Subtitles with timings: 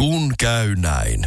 [0.00, 1.26] Kun käy näin.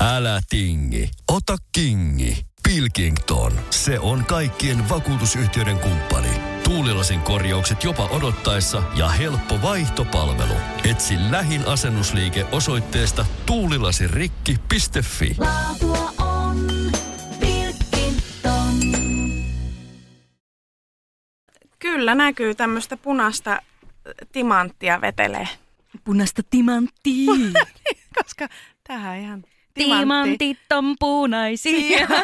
[0.00, 2.46] Älä tingi, ota kingi.
[2.62, 6.28] Pilkington, se on kaikkien vakuutusyhtiöiden kumppani.
[6.64, 10.54] Tuulilasin korjaukset jopa odottaessa ja helppo vaihtopalvelu.
[10.90, 15.36] Etsi lähin asennusliike osoitteesta tuulilasirikki.fi.
[15.38, 16.66] Laatua on
[17.40, 18.74] Pilkington.
[21.78, 23.62] Kyllä näkyy tämmöistä punaista
[24.32, 25.48] timanttia vetelee.
[26.04, 27.32] Punaista timanttia.
[28.22, 28.48] Koska
[28.86, 30.00] tähän ihan timantti.
[30.00, 32.08] Timantit on punaisia.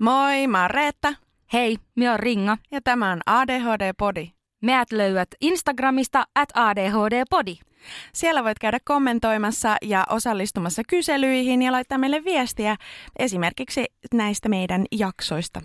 [0.00, 1.14] Moi, mä oon Reetta
[1.52, 2.58] Hei, minä on Ringa.
[2.70, 4.30] ja tämä on ADHD-podi.
[4.64, 7.56] Meät löydät Instagramista at ADHD-podi.
[8.12, 12.76] Siellä voit käydä kommentoimassa ja osallistumassa kyselyihin ja laittaa meille viestiä
[13.18, 15.62] esimerkiksi näistä meidän jaksoista.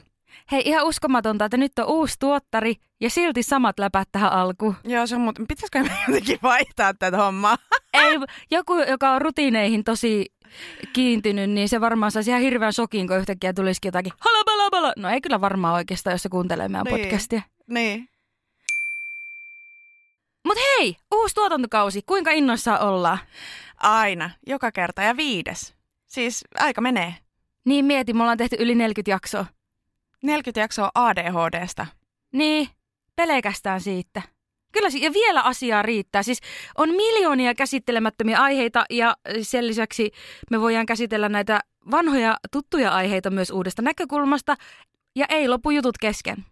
[0.52, 4.76] Hei, ihan uskomatonta, että nyt on uusi tuottari ja silti samat läpät tähän alkuun.
[4.84, 7.58] Joo, se on muuten, pitäisikö me jotenkin vaihtaa tätä hommaa?
[7.94, 8.20] Ei,
[8.52, 10.26] joku, joka on rutiineihin tosi
[10.94, 14.94] kiintynyt, niin se varmaan saisi ihan hirveän shokin, kun yhtäkkiä tulisikin jotakin halabalabala.
[14.98, 17.02] No ei kyllä varmaan oikeastaan, jos se kuuntelee meidän Niin.
[17.02, 17.42] podcastia.
[17.68, 18.10] niin.
[20.46, 23.18] Mut hei, uusi tuotantokausi, kuinka innoissaan ollaan?
[23.78, 25.76] Aina, joka kerta ja viides.
[26.08, 27.16] Siis aika menee.
[27.66, 29.46] Niin mieti, me ollaan tehty yli 40 jaksoa.
[30.24, 31.86] 40 jaksoa ADHDsta.
[32.34, 32.70] Niin,
[33.16, 34.22] pelkästään siitä.
[34.72, 36.24] Kyllä, ja vielä asiaa riittää.
[36.24, 36.40] Siis
[36.78, 40.12] on miljoonia käsittelemättömiä aiheita ja sen lisäksi
[40.52, 41.60] me voidaan käsitellä näitä
[41.92, 44.56] vanhoja tuttuja aiheita myös uudesta näkökulmasta.
[45.16, 46.46] Ja ei lopu jutut kesken.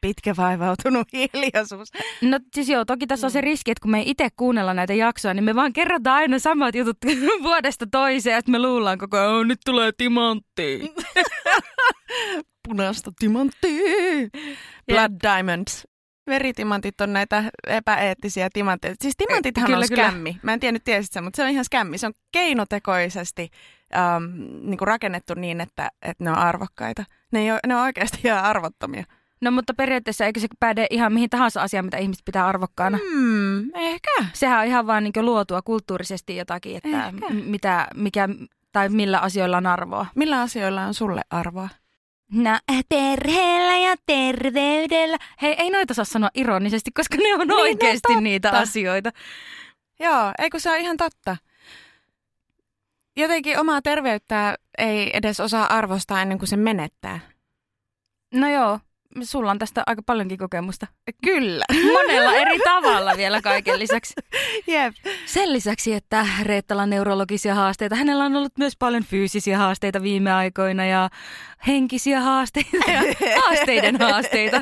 [0.00, 1.88] Pitkä vaivautunut hiljaisuus.
[2.22, 4.94] No siis joo, toki tässä on se riski, että kun me ei itse kuunnella näitä
[4.94, 6.96] jaksoja, niin me vaan kerrotaan aina samat jutut
[7.42, 10.94] vuodesta toiseen, että me luullaan koko ajan, "Oo, nyt tulee timantti.
[12.68, 13.82] Punaista timanttia.
[14.86, 15.86] Blood diamonds.
[16.26, 18.94] Veritimantit on näitä epäeettisiä timantteja.
[19.02, 20.08] Siis timantithan Kyllä, on kyllä.
[20.08, 20.36] skämmi.
[20.42, 21.98] Mä en tiennyt tiesit sen, mutta se on ihan skämmi.
[21.98, 23.50] Se on keinotekoisesti
[23.96, 24.22] ähm,
[24.62, 27.04] niin kuin rakennettu niin, että, että ne on arvokkaita.
[27.32, 29.04] Ne, ei ole, ne on oikeasti ihan arvottomia.
[29.40, 32.98] No mutta periaatteessa eikö se päde ihan mihin tahansa asiaan, mitä ihmiset pitää arvokkaana?
[33.10, 34.10] Hmm, ehkä.
[34.32, 38.28] Sehän on ihan vaan niin luotua kulttuurisesti jotakin, että m- mitä, mikä
[38.72, 40.06] tai millä asioilla on arvoa.
[40.14, 41.68] Millä asioilla on sulle arvoa?
[42.32, 45.16] No terheellä ja terveydellä.
[45.42, 48.20] Hei, ei noita saa sanoa ironisesti, koska ne on Niin, on oikeasti totta.
[48.20, 49.10] niitä asioita.
[50.00, 51.36] Joo, eikö se ole ihan totta?
[53.16, 57.20] Jotenkin omaa terveyttä ei edes osaa arvostaa ennen kuin se menettää.
[58.34, 58.80] No joo,
[59.22, 60.86] sulla on tästä aika paljonkin kokemusta.
[61.24, 61.64] Kyllä.
[61.92, 64.14] Monella eri tavalla vielä kaiken lisäksi.
[64.66, 64.94] Jep.
[65.26, 70.32] Sen lisäksi, että Reettalla on neurologisia haasteita, hänellä on ollut myös paljon fyysisiä haasteita viime
[70.32, 71.10] aikoina ja
[71.66, 73.00] henkisiä haasteita ja
[73.46, 74.60] haasteiden haasteita.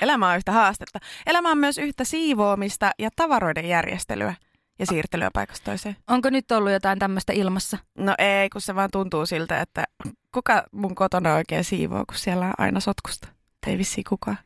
[0.00, 0.98] Elämä on yhtä haastetta.
[1.26, 4.34] Elämä on myös yhtä siivoamista ja tavaroiden järjestelyä
[4.78, 5.96] ja siirtelyä paikasta toiseen.
[6.08, 7.78] Onko nyt ollut jotain tämmöistä ilmassa?
[7.98, 9.84] No ei, kun se vaan tuntuu siltä, että
[10.32, 13.28] kuka mun kotona oikein siivoo, kun siellä on aina sotkusta.
[13.66, 14.38] Ei vissiin kukaan.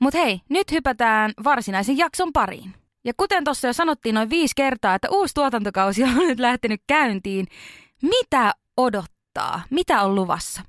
[0.00, 2.74] Mutta hei, nyt hypätään varsinaisen jakson pariin.
[3.04, 7.46] Ja kuten tuossa jo sanottiin noin viisi kertaa, että uusi tuotantokausi on nyt lähtenyt käyntiin.
[8.02, 9.62] Mitä odottaa?
[9.70, 10.62] Mitä on luvassa?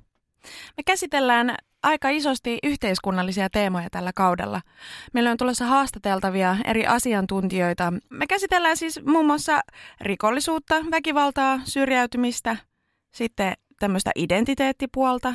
[0.76, 1.56] Me käsitellään
[1.86, 4.60] aika isosti yhteiskunnallisia teemoja tällä kaudella.
[5.12, 7.92] Meillä on tulossa haastateltavia eri asiantuntijoita.
[8.10, 9.60] Me käsitellään siis muun muassa
[10.00, 12.56] rikollisuutta, väkivaltaa, syrjäytymistä,
[13.14, 15.34] sitten tämmöistä identiteettipuolta.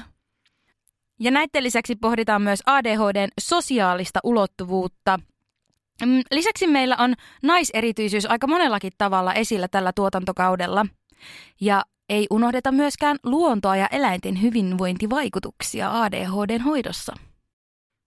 [1.20, 5.20] Ja näiden lisäksi pohditaan myös ADHDn sosiaalista ulottuvuutta.
[6.06, 7.14] Mm, Lisäksi meillä on
[7.44, 10.86] naiserityisyys aika monellakin tavalla esillä tällä tuotantokaudella.
[11.62, 17.14] Ja ei unohdeta myöskään luontoa ja eläinten hyvinvointivaikutuksia ADHDn hoidossa.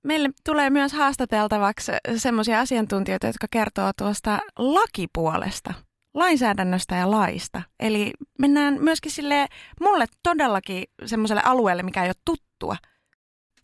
[0.04, 5.74] Meille tulee myös haastateltavaksi semmoisia asiantuntijoita, jotka kertoo tuosta lakipuolesta,
[6.14, 7.62] lainsäädännöstä ja laista.
[7.80, 9.46] Eli mennään myöskin sille
[9.80, 12.76] mulle todellakin semmoiselle alueelle, mikä ei ole tuttua.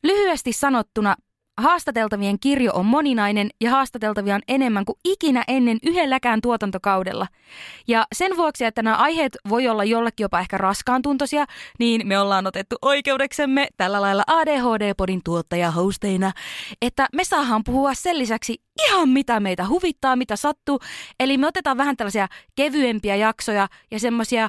[0.03, 1.17] Lyhyesti sanottuna,
[1.59, 7.27] haastateltavien kirjo on moninainen ja haastateltavia on enemmän kuin ikinä ennen yhdelläkään tuotantokaudella.
[7.89, 11.45] Ja sen vuoksi, että nämä aiheet voi olla jollekin jopa ehkä raskaantuntoisia,
[11.79, 16.33] niin me ollaan otettu oikeudeksemme tällä lailla ADHD-podin tuottaja-hosteina,
[16.83, 20.81] että me saadaan puhua sen lisäksi ihan mitä meitä huvittaa, mitä sattuu.
[21.21, 24.49] Eli me otetaan vähän tällaisia kevyempiä jaksoja ja semmoisia,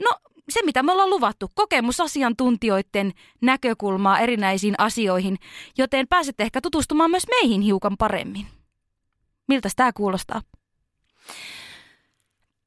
[0.00, 3.12] no se mitä me ollaan luvattu, kokemusasiantuntijoiden
[3.42, 5.38] näkökulmaa erinäisiin asioihin,
[5.78, 8.46] joten pääsette ehkä tutustumaan myös meihin hiukan paremmin.
[9.48, 10.42] Miltä tämä kuulostaa?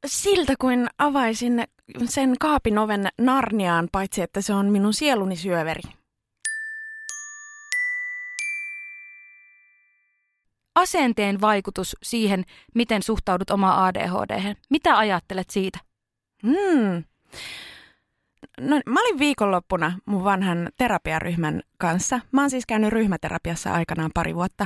[0.06, 1.64] siltä kuin avaisin
[2.06, 5.82] sen kaapin oven Narniaan, paitsi että se on minun sieluni syöveri.
[10.76, 12.44] Asenteen vaikutus siihen,
[12.76, 14.56] miten suhtaudut omaan ADHD.
[14.70, 15.80] Mitä ajattelet siitä?
[16.44, 17.04] Hmm.
[18.60, 22.20] No, mä olin viikonloppuna mun vanhan terapiaryhmän kanssa.
[22.32, 24.66] Mä oon siis käynyt ryhmäterapiassa aikanaan pari vuotta.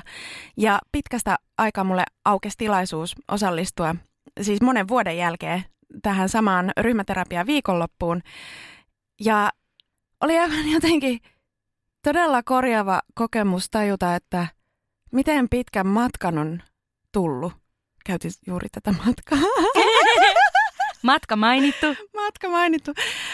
[0.58, 3.96] Ja pitkästä aikaa mulle aukesi tilaisuus osallistua,
[4.42, 5.64] siis monen vuoden jälkeen,
[6.02, 8.22] tähän samaan ryhmäterapiaan viikonloppuun.
[9.20, 9.50] Ja
[10.22, 11.20] oli aivan jotenkin
[12.04, 14.48] todella korjaava kokemus tajuta, että
[15.12, 16.64] miten pitkän matkan on
[17.12, 17.54] tullut.
[18.06, 19.40] Käytin juuri tätä matkaa.
[21.04, 21.88] Matka mainittu.
[22.22, 22.92] Matka mainittu.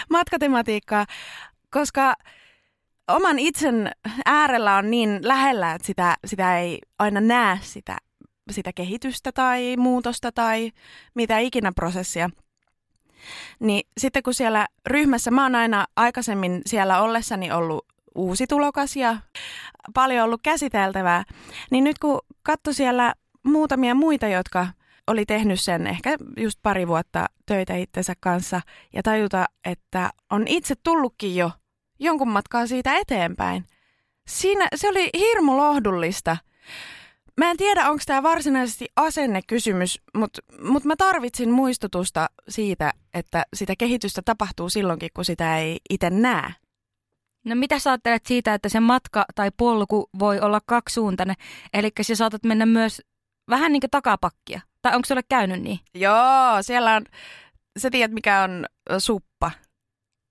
[0.09, 1.05] Matkatematiikkaa,
[1.69, 2.13] koska
[3.07, 3.91] oman itsen
[4.25, 7.97] äärellä on niin lähellä, että sitä, sitä ei aina näe sitä,
[8.51, 10.71] sitä kehitystä tai muutosta tai
[11.13, 12.29] mitä ikinä prosessia.
[13.59, 17.85] Niin sitten kun siellä ryhmässä, mä oon aina aikaisemmin siellä ollessani ollut
[18.15, 19.17] uusi tulokas ja
[19.93, 21.23] paljon ollut käsiteltävää,
[21.71, 23.13] niin nyt kun katso siellä
[23.43, 24.67] muutamia muita, jotka
[25.07, 28.61] oli tehnyt sen ehkä just pari vuotta töitä itsensä kanssa
[28.93, 31.51] ja tajuta, että on itse tullutkin jo
[31.99, 33.65] jonkun matkaa siitä eteenpäin.
[34.27, 36.37] Siinä se oli hirmu lohdullista.
[37.37, 43.73] Mä en tiedä, onko tämä varsinaisesti asennekysymys, mutta mut mä tarvitsin muistutusta siitä, että sitä
[43.77, 46.53] kehitystä tapahtuu silloinkin, kun sitä ei itse näe.
[47.45, 51.35] No mitä sä ajattelet siitä, että se matka tai polku voi olla kaksisuuntainen?
[51.73, 53.01] Eli sä saatat mennä myös
[53.49, 54.61] vähän niin kuin takapakkia.
[54.81, 55.79] Tai onko sulle käynyt niin?
[55.93, 57.05] Joo, siellä on,
[57.79, 58.65] sä tiedät mikä on
[58.99, 59.51] suppa.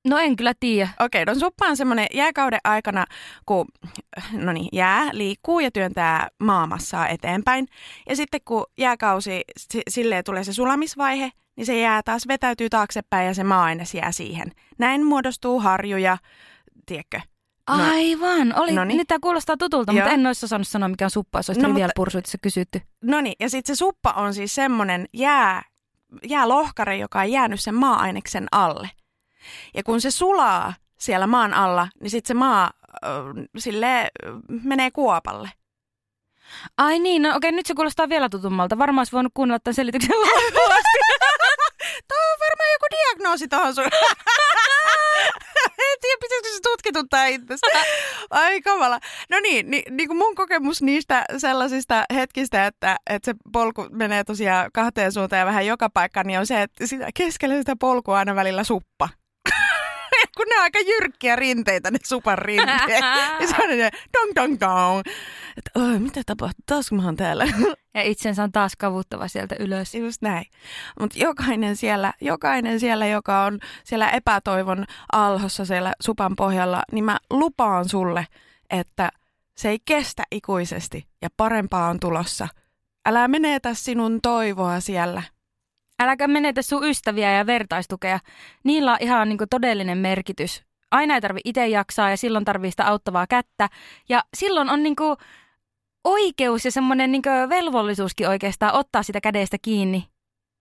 [0.08, 0.88] No en kyllä tiedä.
[1.00, 3.04] Okei, no suppa on semmoinen jääkauden aikana,
[3.46, 3.66] kun
[4.32, 7.68] no niin, jää liikkuu ja työntää maamassaa eteenpäin.
[8.08, 13.26] Ja sitten kun jääkausi, si- silleen tulee se sulamisvaihe, niin se jää taas vetäytyy taaksepäin
[13.26, 14.52] ja se maa-aines jää siihen.
[14.78, 16.18] Näin muodostuu harjuja,
[16.86, 17.20] tiedätkö?
[17.70, 17.84] No.
[17.92, 18.54] Aivan.
[18.58, 18.98] Oli, Noniin.
[18.98, 20.00] nyt tämä kuulostaa tutulta, Joo.
[20.00, 22.80] mutta en olisi osannut sanoa, mikä on suppa, jos olisi No, vielä pursuitissa kysytty.
[23.02, 25.62] No niin, ja sitten se suppa on siis semmoinen jää,
[26.28, 28.90] jäälohkare, joka on jäänyt sen maa-aineksen alle.
[29.74, 32.70] Ja kun se sulaa siellä maan alla, niin sitten se maa
[33.04, 33.10] äh,
[33.58, 34.10] sille
[34.62, 35.50] menee kuopalle.
[36.78, 38.78] Ai niin, no okei, nyt se kuulostaa vielä tutummalta.
[38.78, 40.98] Varmaan olisi voinut kuunnella tämän selityksen loppuun asti.
[42.08, 43.84] Tuo on varmaan joku diagnoosi tuohon sun.
[46.04, 47.54] tiedä, pitäisikö se tutkituttaa itse.
[48.30, 49.00] Ai kamala.
[49.30, 54.24] No niin, ni, niin kuin mun kokemus niistä sellaisista hetkistä, että, että se polku menee
[54.24, 58.18] tosiaan kahteen suuntaan ja vähän joka paikkaan, niin on se, että sitä, keskellä sitä polkua
[58.18, 59.08] aina välillä suppa.
[60.36, 63.04] Kun ne on aika jyrkkiä rinteitä, ne supan rinteet.
[63.40, 65.00] ja se on ne dong dong dong.
[65.56, 66.62] Että oi, mitä tapahtuu?
[66.66, 67.46] Taas kun mä oon täällä.
[67.96, 69.94] Ja itsensä on taas kavuttava sieltä ylös.
[69.94, 70.44] Just näin.
[71.00, 77.18] Mutta jokainen siellä, jokainen siellä, joka on siellä epätoivon alhossa siellä supan pohjalla, niin mä
[77.30, 78.26] lupaan sulle,
[78.70, 79.10] että
[79.56, 82.48] se ei kestä ikuisesti ja parempaa on tulossa.
[83.06, 85.22] Älä menetä sinun toivoa siellä.
[86.02, 88.18] Äläkä menetä sun ystäviä ja vertaistukea.
[88.64, 90.64] Niillä on ihan niin todellinen merkitys.
[90.90, 93.68] Aina ei tarvi itse jaksaa ja silloin tarvii sitä auttavaa kättä.
[94.08, 94.96] Ja silloin on niin
[96.04, 100.13] oikeus ja semmoinen niin velvollisuuskin oikeastaan ottaa sitä kädestä kiinni.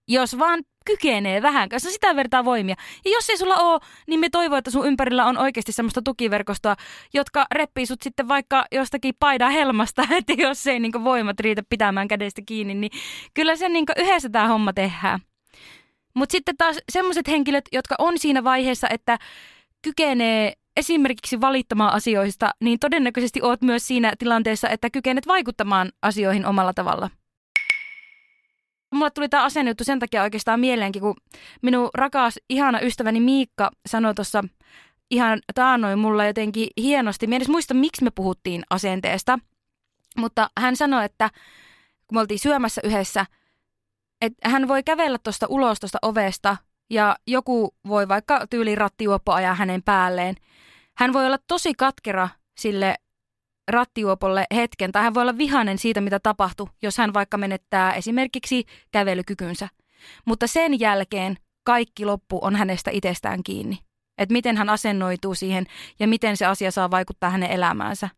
[0.08, 2.76] Jos vaan kykenee vähän, on sitä vertaa voimia.
[3.06, 6.76] Ja jos ei sulla ole, niin me toivon, että sun ympärillä on oikeasti semmoista tukiverkostoa,
[7.14, 12.08] jotka reppii sut sitten vaikka jostakin paidan helmasta, että jos ei niin voimat riitä pitämään
[12.08, 12.92] kädestä kiinni, niin
[13.34, 15.20] kyllä se niin yhdessä tämä homma tehdään.
[16.14, 19.18] Mutta sitten taas semmoiset henkilöt, jotka on siinä vaiheessa, että
[19.82, 26.74] kykenee esimerkiksi valittamaan asioista, niin todennäköisesti oot myös siinä tilanteessa, että kykenet vaikuttamaan asioihin omalla
[26.74, 27.10] tavalla.
[28.94, 31.16] Mulle tuli tämä asennejuttu sen takia oikeastaan mieleenkin, kun
[31.62, 34.44] minun rakas, ihana ystäväni Miikka sanoi tuossa
[35.12, 37.28] ihan taannoin mulla jotenkin hienosti.
[37.28, 39.40] Mä edes muista, miksi me puhuttiin asenteesta,
[40.18, 41.30] mutta hän sanoi, että
[42.08, 43.26] kun me oltiin syömässä yhdessä,
[44.22, 46.58] että hän voi kävellä tuosta ulos tuosta ovesta
[46.90, 50.36] ja joku voi vaikka tyyli rattijuoppo ajaa hänen päälleen.
[50.98, 52.96] Hän voi olla tosi katkera sille
[53.68, 58.66] rattijuopolle hetken, tai hän voi olla vihainen siitä, mitä tapahtui, jos hän vaikka menettää esimerkiksi
[58.92, 59.70] kävelykykynsä.
[60.26, 63.80] Mutta sen jälkeen kaikki loppu on hänestä itsestään kiinni.
[64.18, 65.66] Että miten hän asennoituu siihen
[66.00, 68.10] ja miten se asia saa vaikuttaa hänen elämäänsä.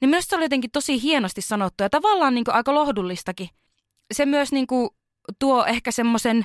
[0.00, 3.48] Niin myös se oli jotenkin tosi hienosti sanottu ja tavallaan niin kuin aika lohdullistakin.
[4.12, 4.90] Se myös niin kuin
[5.38, 6.44] tuo ehkä semmoisen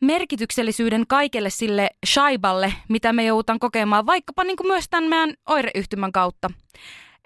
[0.00, 6.12] merkityksellisyyden kaikelle sille shaiballe, mitä me joudutaan kokemaan, vaikkapa niin kuin myös tämän meidän oireyhtymän
[6.12, 6.50] kautta.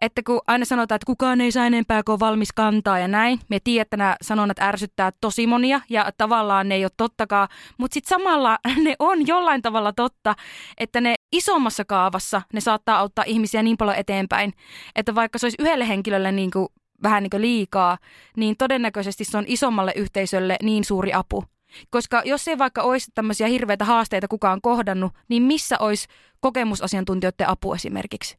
[0.00, 3.40] Että kun aina sanotaan, että kukaan ei saa enempää kuin valmis kantaa ja näin.
[3.48, 7.48] Me tiedät, että nämä sanonnat ärsyttää tosi monia ja tavallaan ne ei ole tottakaan.
[7.78, 10.34] Mutta sitten samalla ne on jollain tavalla totta,
[10.78, 14.52] että ne isommassa kaavassa ne saattaa auttaa ihmisiä niin paljon eteenpäin,
[14.96, 16.68] että vaikka se olisi yhdelle henkilölle niin kuin,
[17.02, 17.98] vähän niin kuin liikaa,
[18.36, 21.44] niin todennäköisesti se on isommalle yhteisölle niin suuri apu.
[21.90, 26.08] Koska jos ei vaikka olisi tämmöisiä hirveitä haasteita kukaan kohdannut, niin missä olisi
[26.40, 28.38] kokemusasiantuntijoiden apu esimerkiksi?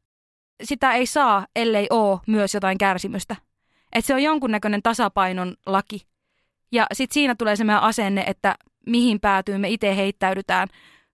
[0.64, 3.36] Sitä ei saa, ellei ole myös jotain kärsimystä.
[3.94, 6.08] Että se on jonkunnäköinen tasapainon laki.
[6.72, 8.56] Ja sitten siinä tulee se meidän asenne, että
[8.88, 10.68] mihin päätyy me itse heittäydytään.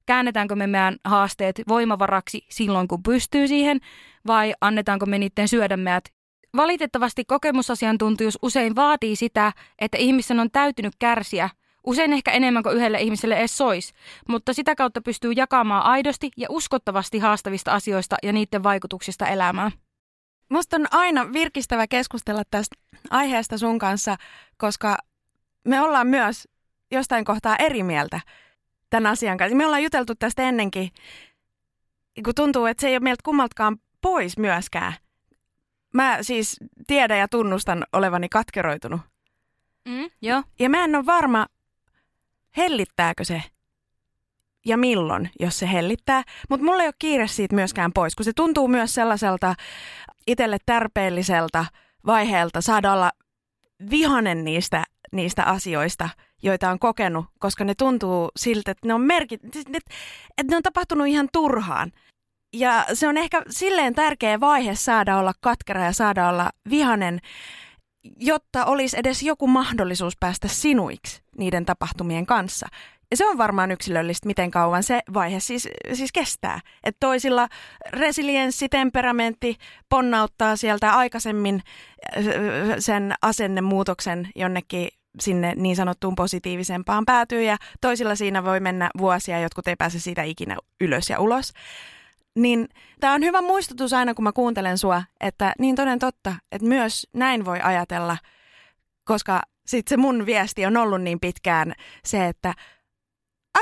[0.05, 3.79] Käännetäänkö me meidän haasteet voimavaraksi silloin, kun pystyy siihen,
[4.27, 6.03] vai annetaanko me niiden syödä meidät
[6.55, 11.49] Valitettavasti kokemusasiantuntijuus usein vaatii sitä, että ihmisen on täytynyt kärsiä–
[11.87, 13.93] Usein ehkä enemmän kuin yhdelle ihmiselle edes sois,
[14.29, 19.71] mutta sitä kautta pystyy jakamaan aidosti ja uskottavasti haastavista asioista ja niiden vaikutuksista elämään.
[20.49, 22.75] Musta on aina virkistävä keskustella tästä
[23.09, 24.17] aiheesta sun kanssa,
[24.57, 24.97] koska
[25.63, 26.47] me ollaan myös
[26.91, 28.19] jostain kohtaa eri mieltä
[28.89, 29.57] tämän asian kanssa.
[29.57, 30.91] Me ollaan juteltu tästä ennenkin,
[32.25, 34.93] kun tuntuu, että se ei ole meiltä kummaltakaan pois myöskään.
[35.93, 39.01] Mä siis tiedän ja tunnustan olevani katkeroitunut.
[39.87, 40.43] Mm, joo.
[40.59, 41.47] Ja mä en ole varma,
[42.57, 43.43] hellittääkö se
[44.65, 46.23] ja milloin, jos se hellittää.
[46.49, 49.55] Mutta mulla ei ole kiire siitä myöskään pois, kun se tuntuu myös sellaiselta
[50.27, 51.65] itselle tarpeelliselta
[52.05, 53.11] vaiheelta saada olla
[53.89, 56.09] vihanen niistä, niistä asioista,
[56.43, 59.41] joita on kokenut, koska ne tuntuu siltä, että ne on, merkit,
[60.37, 61.91] että ne on tapahtunut ihan turhaan.
[62.53, 67.19] Ja se on ehkä silleen tärkeä vaihe saada olla katkera ja saada olla vihanen,
[68.19, 72.67] jotta olisi edes joku mahdollisuus päästä sinuiksi niiden tapahtumien kanssa.
[73.11, 76.59] Ja se on varmaan yksilöllistä, miten kauan se vaihe siis, siis kestää.
[76.83, 77.47] Että toisilla
[77.89, 79.55] resilienssi, temperamentti
[79.89, 81.61] ponnauttaa sieltä aikaisemmin
[82.17, 82.23] äh,
[82.79, 84.87] sen asennemuutoksen jonnekin
[85.19, 90.23] sinne niin sanottuun positiivisempaan päätyy ja toisilla siinä voi mennä vuosia, jotkut ei pääse siitä
[90.23, 91.53] ikinä ylös ja ulos.
[92.37, 92.67] Niin
[92.99, 97.07] tämä on hyvä muistutus aina, kun mä kuuntelen sua, että niin toden totta, että myös
[97.13, 98.17] näin voi ajatella,
[99.03, 101.73] koska sitten se mun viesti on ollut niin pitkään
[102.05, 102.53] se, että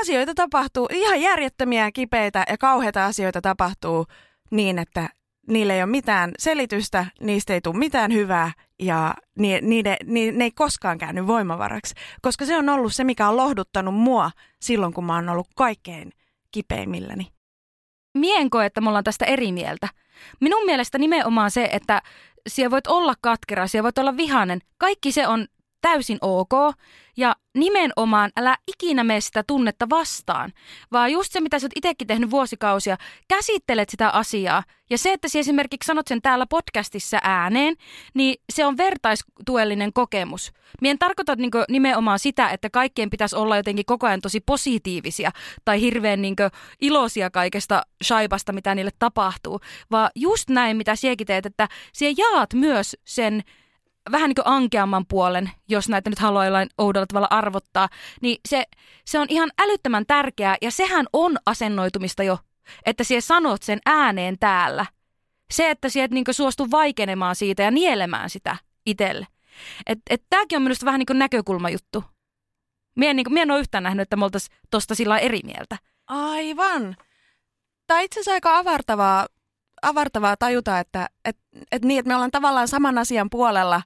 [0.00, 4.06] asioita tapahtuu, ihan järjettömiä, kipeitä ja kauheita asioita tapahtuu
[4.50, 5.08] niin, että
[5.48, 9.14] niille ei ole mitään selitystä, niistä ei tule mitään hyvää ja
[9.62, 11.94] niide, ni, ne ei koskaan käynyt voimavaraksi.
[12.22, 14.30] Koska se on ollut se, mikä on lohduttanut mua
[14.60, 16.12] silloin, kun mä oon ollut kaikkein
[16.50, 17.35] kipeimmilläni
[18.16, 19.88] mien koe, että me ollaan tästä eri mieltä.
[20.40, 22.02] Minun mielestä nimenomaan se, että
[22.46, 24.60] siellä voit olla katkera, siellä voit olla vihainen.
[24.78, 25.46] Kaikki se on
[25.86, 26.52] täysin ok.
[27.16, 30.52] Ja nimenomaan älä ikinä mene sitä tunnetta vastaan,
[30.92, 32.96] vaan just se, mitä sä oot itsekin tehnyt vuosikausia,
[33.28, 34.62] käsittelet sitä asiaa.
[34.90, 37.74] Ja se, että sä esimerkiksi sanot sen täällä podcastissa ääneen,
[38.14, 40.52] niin se on vertaistuellinen kokemus.
[40.80, 45.30] Mien en tarkoita niin nimenomaan sitä, että kaikkien pitäisi olla jotenkin koko ajan tosi positiivisia
[45.64, 46.36] tai hirveän niin
[46.80, 52.54] iloisia kaikesta shaipasta, mitä niille tapahtuu, vaan just näin, mitä siekin teet, että sä jaat
[52.54, 53.42] myös sen
[54.12, 57.88] vähän niin kuin ankeamman puolen, jos näitä nyt haluaa jollain oudolla tavalla arvottaa,
[58.22, 58.64] niin se,
[59.04, 62.38] se on ihan älyttömän tärkeää ja sehän on asennoitumista jo,
[62.86, 64.86] että sie sanot sen ääneen täällä.
[65.50, 69.26] Se, että sieltä niin suostu vaikenemaan siitä ja nielemään sitä itselle.
[69.86, 72.04] Että et, tämäkin on minusta vähän niin kuin näkökulmajuttu.
[72.96, 75.76] Mie en, niin en ole yhtään nähnyt, että me oltaisiin tosta sillä eri mieltä.
[76.06, 76.96] Aivan.
[77.86, 79.26] Tämä on itse asiassa aika avartavaa
[79.82, 81.36] avartavaa tajuta, että et,
[81.72, 83.82] et niin, että me ollaan tavallaan saman asian puolella,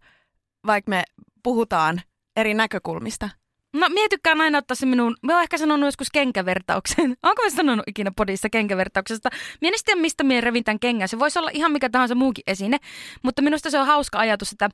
[0.66, 1.04] vaikka me
[1.42, 2.00] puhutaan
[2.37, 3.28] eri näkökulmista.
[3.73, 7.04] No mietykään aina ottaa se minun, mä oon ehkä sanonut joskus kenkävertauksen.
[7.23, 9.28] Onko mä sanonut ikinä podissa kenkävertauksesta?
[9.61, 11.09] Mä en tiedä, mistä minä revin tämän kengän.
[11.09, 12.78] Se voisi olla ihan mikä tahansa muukin esine,
[13.23, 14.70] mutta minusta se on hauska ajatus, että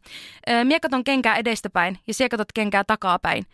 [0.65, 3.45] mie katon kenkää edestäpäin ja siellä katot kenkää takapäin.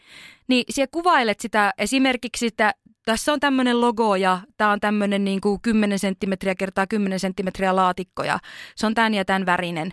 [0.48, 5.40] Niin siellä kuvailet sitä esimerkiksi, että tässä on tämmöinen logo ja tämä on tämmöinen niin
[5.40, 8.38] kuin 10 senttimetriä kertaa 10 senttimetriä laatikko ja
[8.76, 9.90] se on tämän ja tämän värinen.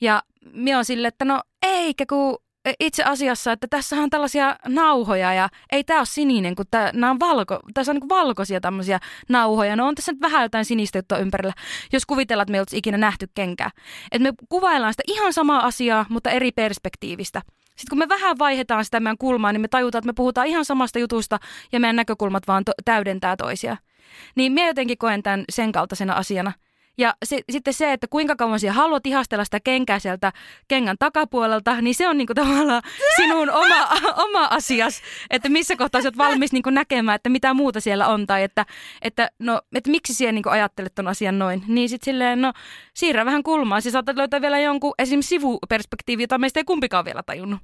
[0.00, 0.22] Ja
[0.52, 2.38] minä on sille, että no eikä kun
[2.80, 7.10] itse asiassa, että tässä on tällaisia nauhoja ja ei tämä ole sininen, kun tää, nämä
[7.10, 8.98] on valko, tässä on niin valkoisia tämmöisiä
[9.28, 9.76] nauhoja.
[9.76, 11.54] No on tässä nyt vähän jotain sinistä juttua ympärillä,
[11.92, 13.70] jos kuvitellaan, että me ei ikinä nähty kenkää.
[14.12, 17.42] Että me kuvaillaan sitä ihan samaa asiaa, mutta eri perspektiivistä.
[17.78, 20.64] Sitten kun me vähän vaihdetaan sitä meidän kulmaa, niin me tajutaan, että me puhutaan ihan
[20.64, 21.38] samasta jutusta
[21.72, 23.76] ja meidän näkökulmat vaan to- täydentää toisia.
[24.34, 26.52] Niin minä jotenkin koen tämän sen kaltaisena asiana.
[26.98, 30.32] Ja se, sitten se, että kuinka kauan sinä haluat ihastella sitä kenkää sieltä
[30.68, 32.82] kengän takapuolelta, niin se on niinku tavallaan
[33.16, 33.88] sinun oma,
[34.24, 38.42] oma asias, että missä kohtaa olet valmis niinku näkemään, että mitä muuta siellä on, tai
[38.42, 38.66] että,
[39.02, 41.62] että, no, että miksi sinä niinku ajattelet ton asian noin.
[41.66, 42.52] Niin sitten silleen, no
[42.94, 45.20] siirrä vähän kulmaa, siis saatat löytää vielä jonkun esim.
[45.22, 47.60] sivuperspektiivi, jota meistä ei kumpikaan vielä tajunnut.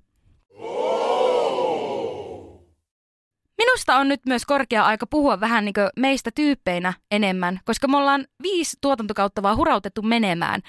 [3.58, 8.26] Minusta on nyt myös korkea aika puhua vähän niin meistä tyyppeinä enemmän, koska me ollaan
[8.42, 10.60] viisi tuotantokautta vaan hurautettu menemään.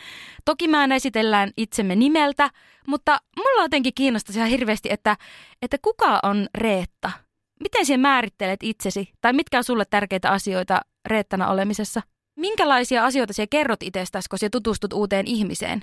[0.45, 2.49] Toki mä esitellään itsemme nimeltä,
[2.87, 5.17] mutta mulla jotenkin kiinnostaisi ihan hirveästi, että,
[5.61, 7.11] että kuka on Reetta?
[7.59, 9.09] Miten sinä määrittelet itsesi?
[9.21, 12.01] Tai mitkä on sulle tärkeitä asioita Reettana olemisessa?
[12.35, 15.81] Minkälaisia asioita sinä kerrot itsestäsi, kun sinä tutustut uuteen ihmiseen?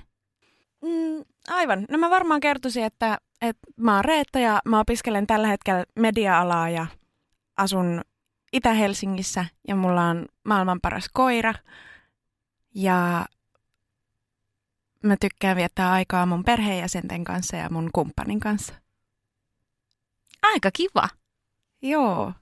[0.81, 1.85] Mm, aivan.
[1.89, 6.69] No mä varmaan kertoisin, että, että mä oon Reetta ja mä opiskelen tällä hetkellä media-alaa
[6.69, 6.87] ja
[7.57, 8.01] asun
[8.53, 11.53] Itä-Helsingissä ja mulla on maailman paras koira.
[12.75, 13.25] Ja
[15.03, 18.73] mä tykkään viettää aikaa mun perheenjäsenten kanssa ja mun kumppanin kanssa.
[20.41, 21.09] Aika kiva.
[21.81, 22.33] Joo.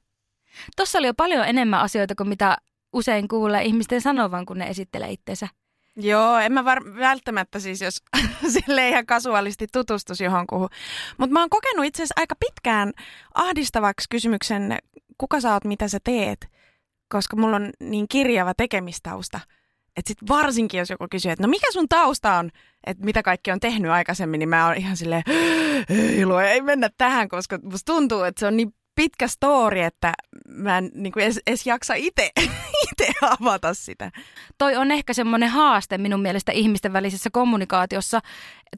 [0.75, 2.57] Tuossa oli jo paljon enemmän asioita kuin mitä
[2.93, 5.47] usein kuulee ihmisten sanovan, kun ne esittelee itsensä.
[5.95, 8.03] Joo, en mä var- välttämättä siis, jos
[8.53, 10.69] sille ihan kasuaalisti tutustus johonkuhun.
[11.17, 12.91] Mutta mä oon kokenut itse asiassa aika pitkään
[13.33, 14.77] ahdistavaksi kysymyksen,
[15.17, 16.47] kuka sä oot, mitä sä teet,
[17.09, 19.39] koska mulla on niin kirjava tekemistausta.
[19.97, 22.49] Että sit varsinkin, jos joku kysyy, että no mikä sun tausta on,
[22.87, 25.23] että mitä kaikki on tehnyt aikaisemmin, niin mä oon ihan silleen,
[25.89, 30.13] ei, lue, ei mennä tähän, koska musta tuntuu, että se on niin pitkä story, että
[30.47, 32.31] mä en niin kuin edes, edes jaksa itse
[32.91, 34.11] itse avata sitä.
[34.57, 38.19] Toi on ehkä semmoinen haaste minun mielestä ihmisten välisessä kommunikaatiossa.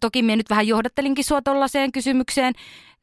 [0.01, 2.53] Toki minä nyt vähän johdattelinkin sua tollaiseen kysymykseen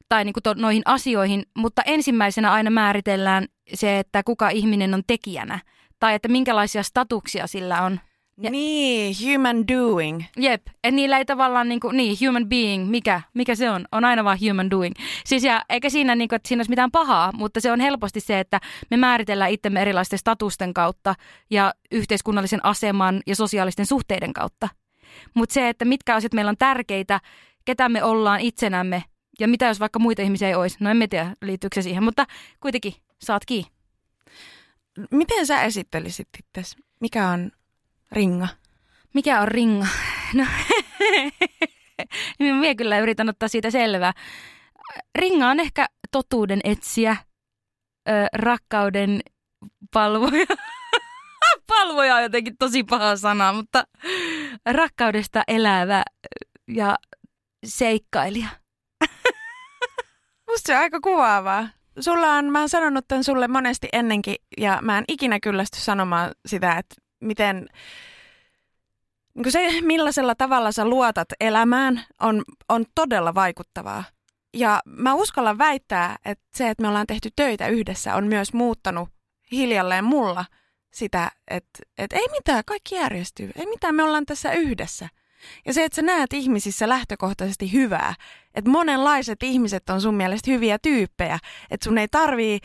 [0.09, 5.03] tai niin kuin to, noihin asioihin, mutta ensimmäisenä aina määritellään se, että kuka ihminen on
[5.07, 5.59] tekijänä
[5.99, 7.99] tai että minkälaisia statuksia sillä on.
[8.43, 10.23] Ja- Niin, human doing.
[10.37, 14.23] Jep, että niillä ei tavallaan niinku, niin, human being, mikä, mikä se on, on aina
[14.23, 14.95] vaan human doing.
[15.25, 18.39] Siis ja, eikä siinä niinku, että siinä olisi mitään pahaa, mutta se on helposti se,
[18.39, 18.59] että
[18.91, 21.15] me määritellään itsemme erilaisten statusten kautta
[21.49, 24.69] ja yhteiskunnallisen aseman ja sosiaalisten suhteiden kautta.
[25.33, 27.19] Mutta se, että mitkä asiat meillä on tärkeitä,
[27.65, 29.03] ketä me ollaan itsenämme
[29.39, 30.77] ja mitä jos vaikka muita ihmisiä ei olisi.
[30.79, 32.25] No en tiedä, liittyykö se siihen, mutta
[32.59, 33.71] kuitenkin saat kiinni.
[35.11, 36.75] Miten sä esittelisit itse?
[36.99, 37.51] Mikä on
[38.11, 38.47] ringa?
[39.13, 39.87] Mikä on ringa?
[40.33, 40.45] No,
[42.39, 44.13] minä kyllä yritän ottaa siitä selvää.
[45.15, 47.17] Ringa on ehkä totuuden etsiä,
[48.09, 49.21] ö, rakkauden
[49.93, 50.45] palvoja.
[51.67, 53.83] palvoja on jotenkin tosi paha sana, mutta
[54.65, 56.03] rakkaudesta elävä
[56.67, 56.95] ja
[57.65, 58.47] seikkailija.
[60.49, 61.67] Musta se on aika kuvaavaa.
[61.99, 66.31] Sulla on, mä oon sanonut tämän sulle monesti ennenkin ja mä en ikinä kyllästy sanomaan
[66.45, 67.67] sitä, että miten
[69.35, 74.03] niin se, millaisella tavalla sä luotat elämään, on, on todella vaikuttavaa.
[74.53, 79.09] Ja mä uskallan väittää, että se, että me ollaan tehty töitä yhdessä, on myös muuttanut
[79.51, 80.45] hiljalleen mulla
[80.93, 83.51] sitä, että, että ei mitään, kaikki järjestyy.
[83.55, 85.09] Ei mitään, me ollaan tässä yhdessä.
[85.65, 88.13] Ja se, että sä näet ihmisissä lähtökohtaisesti hyvää,
[88.55, 91.39] että monenlaiset ihmiset on sun mielestä hyviä tyyppejä,
[91.71, 92.59] että sun ei tarvii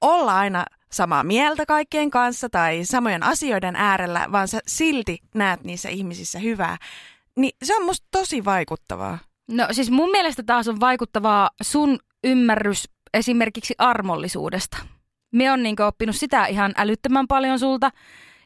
[0.00, 0.64] olla aina
[0.94, 6.76] samaa mieltä kaikkien kanssa tai samojen asioiden äärellä, vaan sä silti näet niissä ihmisissä hyvää.
[7.36, 9.18] Niin se on musta tosi vaikuttavaa.
[9.48, 14.76] No siis mun mielestä taas on vaikuttavaa sun ymmärrys esimerkiksi armollisuudesta.
[15.32, 17.90] Me on niin oppinut sitä ihan älyttömän paljon sulta.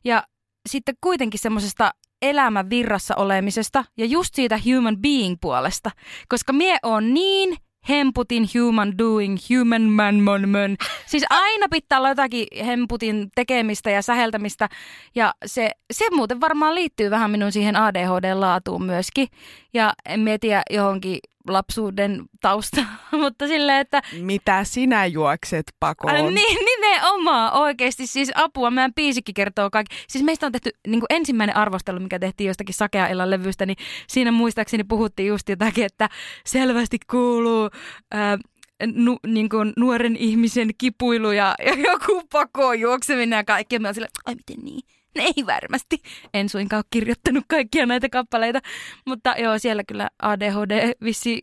[0.04, 0.24] Ja
[0.68, 1.90] sitten kuitenkin semmoisesta
[2.22, 5.90] elämän virrassa olemisesta ja just siitä human being puolesta.
[6.28, 7.56] Koska mie on niin
[7.88, 10.76] hemputin human doing, human man mon mon.
[11.06, 14.68] Siis aina pitää olla jotakin hemputin tekemistä ja säheltämistä.
[15.14, 19.28] Ja se, se muuten varmaan liittyy vähän minun siihen ADHD-laatuun myöskin.
[19.74, 22.80] Ja en mietiä johonkin lapsuuden tausta,
[23.20, 26.14] mutta silleen, että Mitä sinä juokset pakoon?
[26.14, 28.06] Ai, niin, nimenomaan oikeasti.
[28.06, 29.96] Siis apua, meidän biisikin kertoo kaikki.
[30.08, 33.76] Siis meistä on tehty niin kuin ensimmäinen arvostelu, mikä tehtiin jostakin Sakea illan levystä, niin
[34.08, 36.08] siinä muistaakseni puhuttiin just jotakin, että
[36.46, 37.70] selvästi kuuluu
[38.12, 38.38] ää,
[38.86, 43.76] nu, niin kuin nuoren ihmisen kipuilu ja, ja joku pakoon juokseminen ja kaikki.
[43.76, 44.97] Ja me on sille, ai miten niin?
[45.36, 46.02] Ei varmasti.
[46.34, 48.60] En suinkaan ole kirjoittanut kaikkia näitä kappaleita,
[49.06, 51.40] mutta joo, siellä kyllä ADHD vissi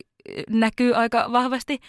[0.50, 1.80] näkyy aika vahvasti.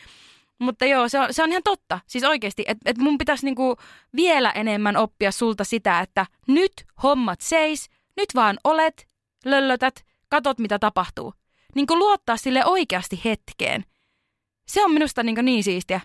[0.60, 2.00] Mutta joo, se on, se on ihan totta.
[2.08, 3.78] Siis oikeasti, että et mun pitäisi niinku
[4.16, 6.74] vielä enemmän oppia sulta sitä, että nyt
[7.04, 9.08] hommat seis, nyt vaan olet,
[9.46, 11.34] löllötät, katot mitä tapahtuu.
[11.76, 13.86] Niinku luottaa sille oikeasti hetkeen.
[14.68, 16.02] Se on minusta niinku niin siistiä.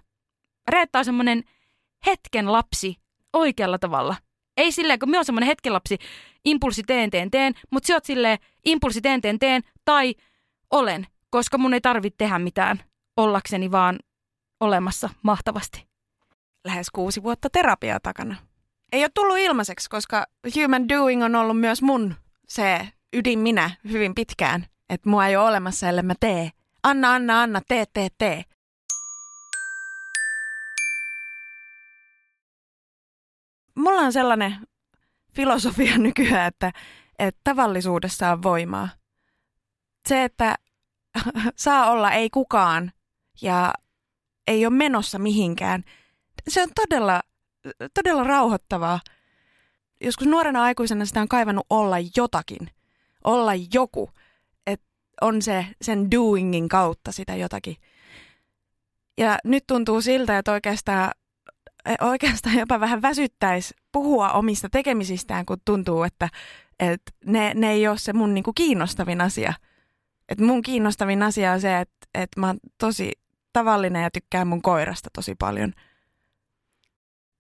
[0.69, 1.45] Reetta on semmoinen
[2.07, 2.97] hetken lapsi
[3.33, 4.17] oikealla tavalla.
[4.63, 5.99] Ei silleen, kun minä on semmoinen hetkelapsi,
[6.45, 10.15] impulssi teen, teen, teen, mutta sä oot silleen, impulssi teen, teen, teen, tai
[10.71, 12.83] olen, koska mun ei tarvitse tehdä mitään
[13.17, 13.99] ollakseni vaan
[14.61, 15.87] olemassa mahtavasti.
[16.65, 18.37] Lähes kuusi vuotta terapiaa takana.
[18.93, 22.15] Ei ole tullut ilmaiseksi, koska human doing on ollut myös mun
[22.49, 24.67] se ydin minä hyvin pitkään.
[24.91, 26.51] Että mua ei ole olemassa, ellei mä tee.
[26.83, 28.45] Anna, anna, anna, tee, tee, tee.
[33.75, 34.57] Mulla on sellainen
[35.35, 36.73] filosofia nykyään, että,
[37.19, 38.89] että tavallisuudessa on voimaa.
[40.09, 40.55] Se, että
[41.57, 42.93] saa olla ei kukaan
[43.43, 43.73] ja
[44.47, 45.85] ei ole menossa mihinkään,
[46.49, 47.21] se on todella,
[47.95, 49.01] todella rauhoittavaa.
[50.01, 52.69] Joskus nuorena aikuisena sitä on kaivannut olla jotakin,
[53.25, 54.11] olla joku,
[54.67, 54.87] että
[55.21, 57.77] on se sen doingin kautta sitä jotakin.
[59.19, 61.13] Ja nyt tuntuu siltä, että oikeastaan,
[62.01, 66.29] oikeastaan jopa vähän väsyttäisi puhua omista tekemisistään, kun tuntuu, että,
[66.81, 69.53] että ne, ne ei ole se mun niinku kiinnostavin asia.
[70.29, 73.13] Et mun kiinnostavin asia on se, että, että mä oon tosi
[73.53, 75.73] tavallinen ja tykkään mun koirasta tosi paljon.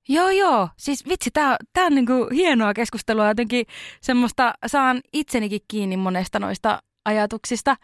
[0.08, 0.68] Joo, joo.
[0.76, 3.28] Siis vitsi, tää, tää on niinku hienoa keskustelua.
[3.28, 3.66] Jotenkin
[4.00, 7.76] semmoista saan itsenikin kiinni monesta noista ajatuksista.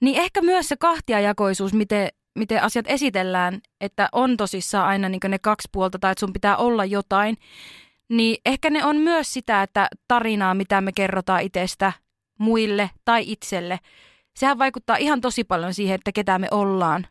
[0.00, 5.38] Niin ehkä myös se kahtiajakoisuus, miten, miten asiat esitellään, että on tosissaan aina niin ne
[5.38, 7.36] kaksi puolta tai että sun pitää olla jotain,
[8.08, 11.92] niin ehkä ne on myös sitä, että tarinaa, mitä me kerrotaan itsestä
[12.38, 13.78] muille tai itselle,
[14.36, 17.06] sehän vaikuttaa ihan tosi paljon siihen, että ketä me ollaan.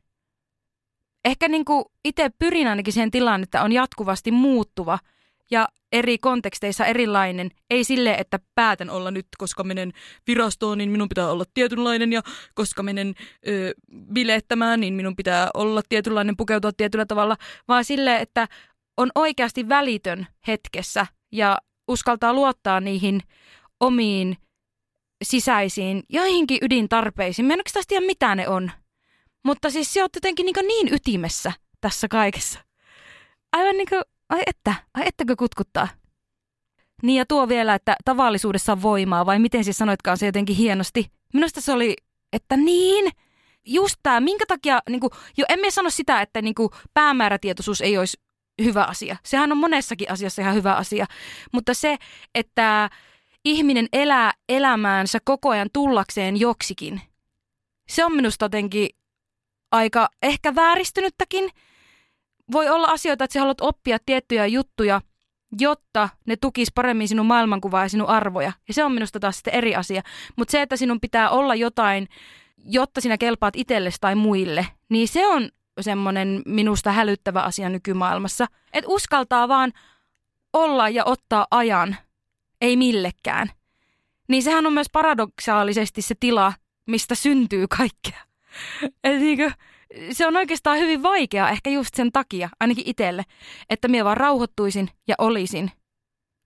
[1.26, 1.66] Ehkä niin
[2.06, 5.00] itse pyrin ainakin siihen tilaan, että on jatkuvasti muuttuva
[5.52, 7.52] ja eri konteksteissa erilainen.
[7.70, 9.92] Ei sille, että päätän olla nyt, koska menen
[10.28, 12.22] virastoon, niin minun pitää olla tietynlainen ja
[12.56, 13.14] koska menen
[13.48, 13.74] ö,
[14.14, 17.38] bilettämään, niin minun pitää olla tietynlainen, pukeutua tietyllä tavalla,
[17.68, 18.48] vaan sille, että
[18.98, 23.22] on oikeasti välitön hetkessä ja uskaltaa luottaa niihin
[23.80, 24.38] omiin
[25.24, 27.46] sisäisiin joihinkin ydintarpeisiin.
[27.46, 28.72] Mä en oikeastaan tiedä, mitä ne on.
[29.46, 32.60] Mutta siis se on jotenkin niin, niin ytimessä tässä kaikessa.
[33.52, 34.02] Aivan niin kuin,
[34.32, 35.88] ai että, ai ettäkö kutkuttaa.
[37.04, 41.12] Niin ja tuo vielä, että tavallisuudessa on voimaa, vai miten siis sanoitkaan se jotenkin hienosti.
[41.34, 41.96] Minusta se oli,
[42.34, 43.12] että niin,
[43.66, 47.98] just tämä, minkä takia, niin kuin, jo emme sano sitä, että niin kuin, päämäärätietoisuus ei
[47.98, 48.18] olisi
[48.64, 49.18] hyvä asia.
[49.24, 51.06] Sehän on monessakin asiassa ihan hyvä asia.
[51.52, 51.98] Mutta se,
[52.36, 52.90] että
[53.46, 57.02] ihminen elää elämäänsä koko ajan tullakseen joksikin,
[57.88, 58.90] se on minusta jotenkin
[59.72, 61.50] aika ehkä vääristynyttäkin.
[62.52, 65.02] Voi olla asioita, että sä haluat oppia tiettyjä juttuja,
[65.60, 68.52] jotta ne tukis paremmin sinun maailmankuvaa ja sinun arvoja.
[68.68, 70.02] Ja se on minusta taas sitten eri asia.
[70.36, 72.08] Mutta se, että sinun pitää olla jotain,
[72.66, 75.50] jotta sinä kelpaat itsellesi tai muille, niin se on
[75.82, 78.48] semmoinen minusta hälyttävä asia nykymaailmassa.
[78.74, 79.72] Että uskaltaa vaan
[80.54, 81.96] olla ja ottaa ajan,
[82.62, 83.52] ei millekään.
[84.28, 86.54] Niin sehän on myös paradoksaalisesti se tila,
[86.86, 88.20] mistä syntyy kaikkea.
[89.04, 89.52] Et niinku,
[90.12, 93.24] se on oikeastaan hyvin vaikea ehkä just sen takia, ainakin itselle,
[93.70, 95.72] että minä vaan rauhoittuisin ja olisin.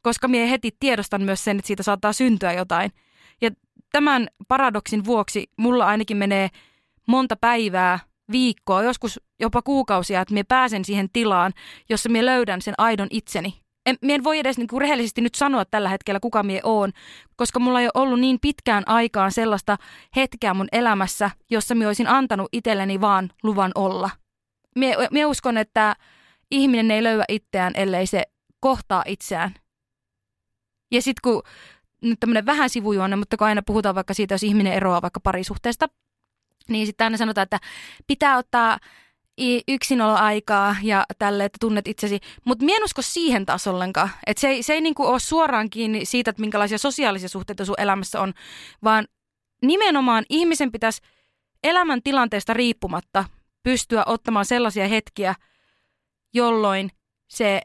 [0.02, 2.92] Koska minä heti tiedostan myös sen, että siitä saattaa syntyä jotain.
[3.42, 3.52] Ja
[3.92, 6.50] tämän paradoksin vuoksi mulla ainakin menee
[7.08, 8.00] monta päivää,
[8.32, 11.54] viikkoa, joskus jopa kuukausia, että minä pääsen siihen tilaan,
[11.90, 15.66] jossa minä löydän sen aidon itseni en, en voi edes niin kuin rehellisesti nyt sanoa
[15.66, 16.92] tällä hetkellä, kuka mie oon,
[17.36, 19.78] koska mulla ei ole ollut niin pitkään aikaan sellaista
[20.16, 24.10] hetkeä mun elämässä, jossa minä olisin antanut itselleni vaan luvan olla.
[24.76, 25.96] Mie, mie uskon, että
[26.52, 28.24] ihminen ei löyä itseään, ellei se
[28.60, 29.54] kohtaa itseään.
[30.92, 31.44] Ja sitten kun
[32.02, 35.88] nyt tämmöinen vähän sivujuonne, mutta kun aina puhutaan vaikka siitä, jos ihminen eroaa vaikka parisuhteesta,
[36.70, 37.60] niin sitten aina sanotaan, että
[38.08, 38.78] pitää ottaa
[39.68, 42.20] yksinoloaikaa ja tälle, että tunnet itsesi.
[42.46, 44.10] Mutta en usko siihen taas ollenkaan.
[44.26, 47.76] Että se ei, se ei niinku ole suoraan kiinni siitä, että minkälaisia sosiaalisia suhteita sun
[47.78, 48.34] elämässä on,
[48.84, 49.08] vaan
[49.62, 51.02] nimenomaan ihmisen pitäisi
[51.64, 53.26] elämän tilanteesta riippumatta
[53.64, 55.36] pystyä ottamaan sellaisia hetkiä,
[56.34, 56.92] jolloin
[57.28, 57.62] se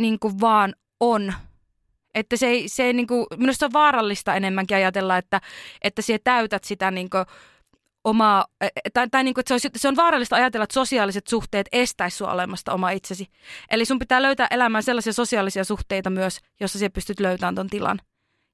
[0.00, 1.34] niinku vaan on.
[2.14, 5.40] Että se ei, se ei niinku, minusta on vaarallista enemmänkin ajatella, että,
[5.82, 7.16] että sinä täytät sitä niinku,
[8.04, 10.74] omaa, e, e, tai, tai niin kuin, että se, olisi, se on vaarallista ajatella, että
[10.74, 13.26] sosiaaliset suhteet estäisi sinua olemasta oma itsesi.
[13.70, 18.00] Eli sun pitää löytää elämään sellaisia sosiaalisia suhteita myös, jossa sä pystyt löytämään ton tilan.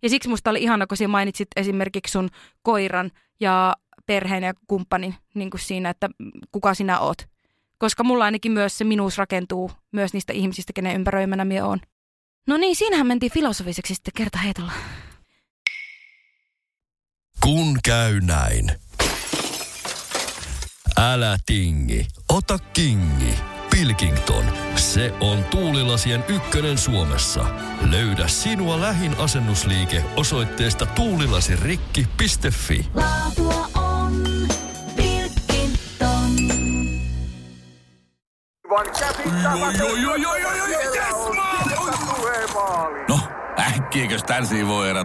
[0.03, 2.29] Ja siksi musta oli ihana, kun sinä mainitsit esimerkiksi sun
[2.63, 6.09] koiran ja perheen ja kumppanin niin kuin siinä, että
[6.53, 7.19] kuka sinä oot.
[7.79, 11.81] Koska mulla ainakin myös se minuus rakentuu myös niistä ihmisistä, kenen ympäröimänä minä oon.
[12.47, 14.73] No niin, siinähän mentiin filosofiseksi sitten kerta heitolla.
[17.43, 18.88] Kun käy näin.
[21.01, 23.35] Älä tingi, ota kingi.
[23.71, 24.45] Pilkington.
[24.77, 27.45] Se on tuulilasien ykkönen Suomessa.
[27.91, 32.87] Löydä sinua lähin asennusliike osoitteesta tuulilasirikki.fi.
[32.95, 34.23] Laatua on
[34.97, 36.37] Pilkington.
[43.09, 43.21] No,
[43.59, 45.05] äkkiäkös tän voi erä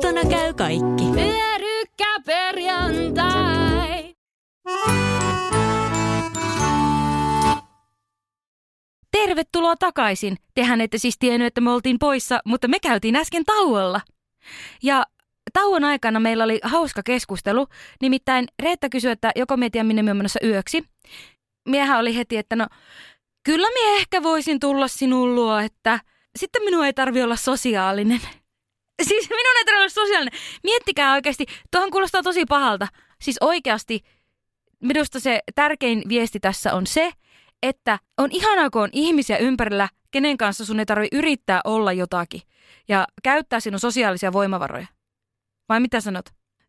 [0.00, 1.04] Kotona käy kaikki.
[1.14, 4.14] Pyörykkäperjantai!
[9.12, 10.36] Tervetuloa takaisin.
[10.54, 14.00] Tehän ette siis tiennyt, että me oltiin poissa, mutta me käytiin äsken tauolla.
[14.82, 15.04] Ja
[15.52, 17.66] tauon aikana meillä oli hauska keskustelu.
[18.02, 20.84] Nimittäin Reetta kysyi, että joko me tiedä, minne me menossa yöksi.
[21.68, 22.66] Miehän oli heti, että no
[23.44, 26.00] kyllä mie ehkä voisin tulla sinun luo, että
[26.38, 28.20] sitten minun ei tarvi olla sosiaalinen.
[29.08, 30.40] Siis minun ei tarvitse olla sosiaalinen.
[30.62, 32.88] Miettikää oikeasti, tuohon kuulostaa tosi pahalta.
[33.22, 34.00] Siis oikeasti
[34.80, 37.12] minusta se tärkein viesti tässä on se,
[37.62, 42.40] että on ihanaa, kun on ihmisiä ympärillä, kenen kanssa sun ei tarvitse yrittää olla jotakin
[42.88, 44.86] ja käyttää sinun sosiaalisia voimavaroja.
[45.68, 46.26] Vai mitä sanot?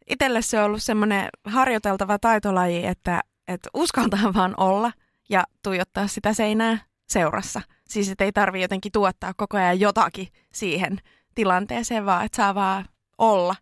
[0.10, 4.92] Itelle se on ollut semmoinen harjoiteltava taitolaji, että, että uskaltaa vaan olla
[5.30, 6.78] ja tuijottaa sitä seinää
[7.10, 7.62] seurassa.
[7.90, 10.98] Siis että ei tarvi jotenkin tuottaa koko ajan jotakin siihen
[11.36, 12.86] tilanteeseen, vaan että saa vaan
[13.18, 13.56] olla.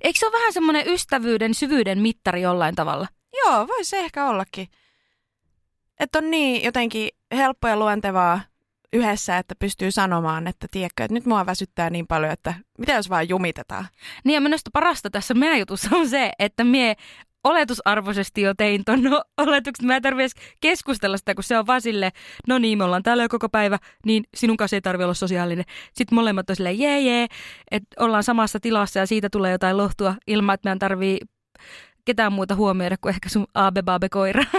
[0.00, 3.08] Eikö se ole vähän semmoinen ystävyyden syvyyden mittari jollain tavalla?
[3.44, 4.68] Joo, voisi se ehkä ollakin.
[6.00, 8.40] Että on niin jotenkin helppo ja luontevaa
[8.92, 13.10] yhdessä, että pystyy sanomaan, että tiedätkö, että nyt mua väsyttää niin paljon, että mitä jos
[13.10, 13.88] vaan jumitetaan.
[14.24, 16.96] Niin ja minusta parasta tässä meidän jutussa on se, että mie
[17.44, 19.86] oletusarvoisesti jo tein ton no, oletuksen.
[19.86, 22.10] Mä en tarvi edes keskustella sitä, kun se on vaan sille,
[22.48, 25.64] no niin, me ollaan täällä jo koko päivä, niin sinun kanssa ei tarvi olla sosiaalinen.
[25.94, 27.26] Sitten molemmat on silleen, jee jee,
[27.70, 31.18] että ollaan samassa tilassa ja siitä tulee jotain lohtua ilman, että meidän tarvii
[32.04, 34.44] ketään muuta huomioida kuin ehkä sun aabe-baabe-koira.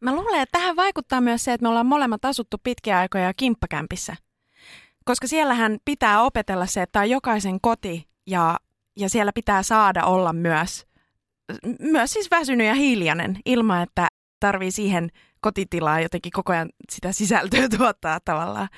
[0.00, 4.16] Mä luulen, että tähän vaikuttaa myös se, että me ollaan molemmat asuttu pitkiä aikoja kimppakämpissä.
[5.04, 8.56] Koska siellähän pitää opetella se, että tämä on jokaisen koti ja,
[8.96, 10.86] ja siellä pitää saada olla myös,
[11.80, 14.08] myös siis väsynyt ja hiljainen ilman, että
[14.40, 18.68] tarvii siihen kotitilaa jotenkin koko ajan sitä sisältöä tuottaa tavallaan.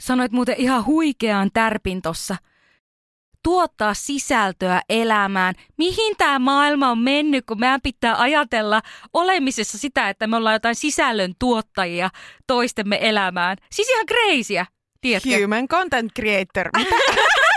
[0.00, 2.36] Sanoit muuten ihan huikean tärpin tossa.
[3.42, 5.54] Tuottaa sisältöä elämään.
[5.78, 10.74] Mihin tämä maailma on mennyt, kun meidän pitää ajatella olemisessa sitä, että me ollaan jotain
[10.74, 12.10] sisällön tuottajia
[12.46, 13.56] toistemme elämään.
[13.72, 14.66] Siis ihan kreisiä,
[15.00, 15.42] tiedätkö?
[15.42, 16.70] Human content creator.
[16.76, 16.96] Mitä?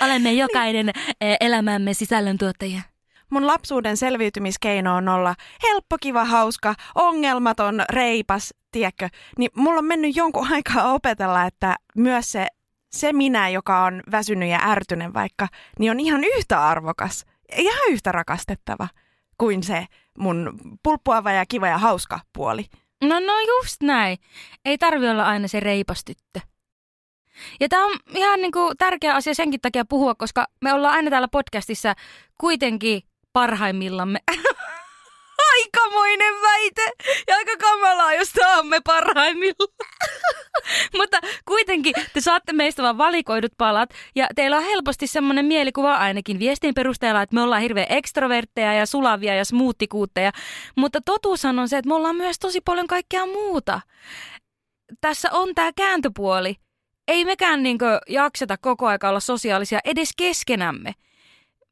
[0.00, 0.88] Olemme jokainen
[1.20, 2.82] eh, elämämme sisällöntuottajia.
[3.30, 9.08] Mun lapsuuden selviytymiskeino on olla helppo, kiva, hauska, ongelmaton, reipas, tiedätkö?
[9.38, 12.46] Niin mulla on mennyt jonkun aikaa opetella, että myös se,
[12.90, 17.24] se minä, joka on väsynyt ja ärtynen vaikka, niin on ihan yhtä arvokas,
[17.56, 18.88] ihan yhtä rakastettava
[19.38, 19.86] kuin se
[20.18, 22.64] mun pulppuava ja kiva ja hauska puoli.
[23.04, 24.18] No, no just näin.
[24.64, 26.49] Ei tarvi olla aina se reipas tyttö.
[27.60, 31.28] Ja tämä on ihan niinku tärkeä asia senkin takia puhua, koska me ollaan aina täällä
[31.28, 31.94] podcastissa
[32.38, 34.18] kuitenkin parhaimmillamme.
[35.52, 36.92] Aikamoinen väite
[37.28, 39.68] ja aika kamalaa, jos saamme parhaimmillaan.
[40.98, 46.38] Mutta kuitenkin te saatte meistä vaan valikoidut palat ja teillä on helposti semmoinen mielikuva ainakin
[46.38, 50.32] viestin perusteella, että me ollaan hirveän ekstrovertteja ja sulavia ja smoothikuutteja.
[50.76, 53.80] Mutta totuushan on se, että me ollaan myös tosi paljon kaikkea muuta.
[55.00, 56.56] Tässä on tämä kääntöpuoli.
[57.10, 60.92] Ei mekään niinkö jakseta koko aika olla sosiaalisia edes keskenämme.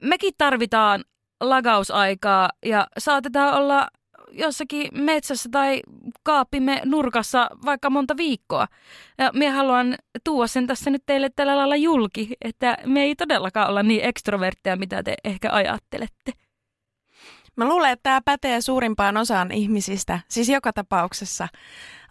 [0.02, 1.04] Mekin tarvitaan
[1.40, 3.88] lagausaikaa ja saatetaan olla
[4.32, 5.80] jossakin metsässä tai
[6.22, 8.66] kaappimme nurkassa vaikka monta viikkoa.
[9.18, 13.68] Ja minä haluan tuoda sen tässä nyt teille tällä lailla julki, että me ei todellakaan
[13.68, 16.32] olla niin ekstrovertteja, mitä te ehkä ajattelette.
[17.58, 21.48] Mä luulen, että tämä pätee suurimpaan osaan ihmisistä, siis joka tapauksessa.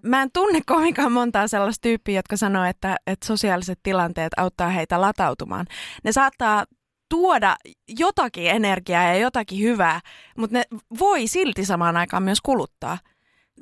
[0.04, 5.02] Mä en tunne kovinkaan montaa sellaista tyyppiä, jotka sanoo, että, että sosiaaliset tilanteet auttaa heitä
[5.02, 5.66] latautumaan.
[6.04, 6.66] Ne saattaa
[7.10, 7.56] tuoda
[8.00, 10.00] jotakin energiaa ja jotakin hyvää,
[10.38, 10.64] mutta ne
[11.00, 12.98] voi silti samaan aikaan myös kuluttaa.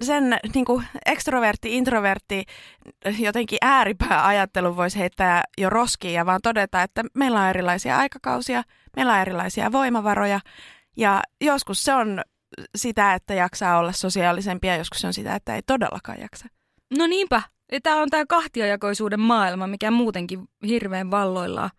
[0.02, 2.44] Sen niin kuin ekstrovertti, introvertti,
[3.20, 8.64] jotenkin ääripää ajattelu voisi heittää jo roskiin ja vaan todeta, että meillä on erilaisia aikakausia,
[8.96, 10.40] Meillä on erilaisia voimavaroja
[10.98, 12.22] ja joskus se on
[12.76, 16.46] sitä, että jaksaa olla sosiaalisempi ja joskus se on sitä, että ei todellakaan jaksa.
[16.98, 17.42] No niinpä.
[17.84, 21.70] Tämä on tämä kahtiajakoisuuden maailma, mikä muutenkin hirveän valloillaan.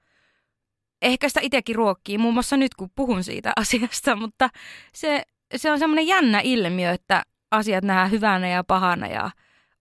[1.03, 4.51] Ehkä sitä itsekin ruokkii, muun muassa nyt kun puhun siitä asiasta, mutta
[4.95, 5.23] se,
[5.57, 9.31] se on semmoinen jännä ilmiö, että asiat nähdään hyvänä ja pahana ja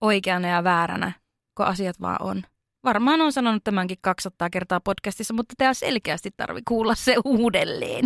[0.02, 1.12] oikeana ja vääränä,
[1.58, 2.44] kun asiat vaan on.
[2.84, 8.06] Varmaan on sanonut tämänkin 200 kertaa podcastissa, mutta tämä selkeästi tarvi kuulla se uudelleen.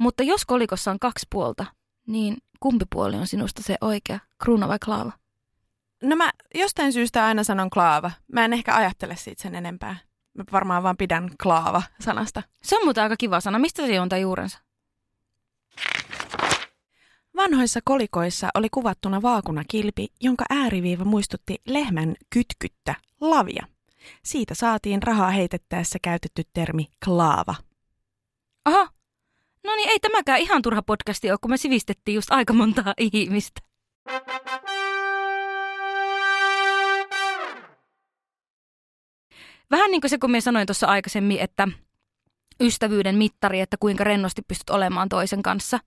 [0.00, 1.66] Mutta jos kolikossa on kaksi puolta,
[2.06, 5.12] niin kumpi puoli on sinusta se oikea, kruuna vai klaava?
[6.02, 8.10] No mä jostain syystä aina sanon klaava.
[8.32, 9.96] Mä en ehkä ajattele siitä sen enempää.
[10.34, 12.42] Mä varmaan vaan pidän klaava-sanasta.
[12.62, 13.58] Se on muuten aika kiva sana.
[13.58, 14.58] Mistä se juontaa juurensa?
[17.36, 23.66] Vanhoissa kolikoissa oli kuvattuna vaakunakilpi, jonka ääriviiva muistutti lehmän kytkyttä, lavia.
[24.24, 27.54] Siitä saatiin rahaa heitettäessä käytetty termi klaava.
[28.64, 28.88] Aha.
[29.64, 33.60] No niin, ei tämäkään ihan turha podcasti ole, kun me sivistettiin just aika montaa ihmistä.
[39.70, 41.68] Vähän niin kuin se, kun minä sanoin tuossa aikaisemmin, että
[42.60, 45.78] ystävyyden mittari, että kuinka rennosti pystyt olemaan toisen kanssa,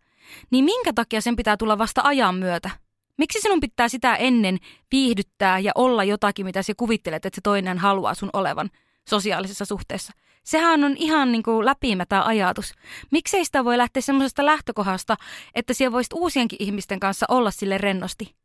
[0.51, 2.69] niin minkä takia sen pitää tulla vasta ajan myötä?
[3.17, 4.57] Miksi sinun pitää sitä ennen
[4.91, 8.69] viihdyttää ja olla jotakin, mitä sinä kuvittelet, että se toinen haluaa sun olevan
[9.09, 10.13] sosiaalisessa suhteessa?
[10.43, 12.73] Sehän on ihan niin kuin läpimätä ajatus.
[13.11, 15.15] Miksei sitä voi lähteä semmoisesta lähtökohdasta,
[15.55, 18.35] että siellä voisit uusienkin ihmisten kanssa olla sille rennosti?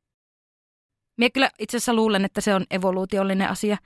[1.16, 3.76] Minä kyllä itse asiassa luulen, että se on evoluutiollinen asia,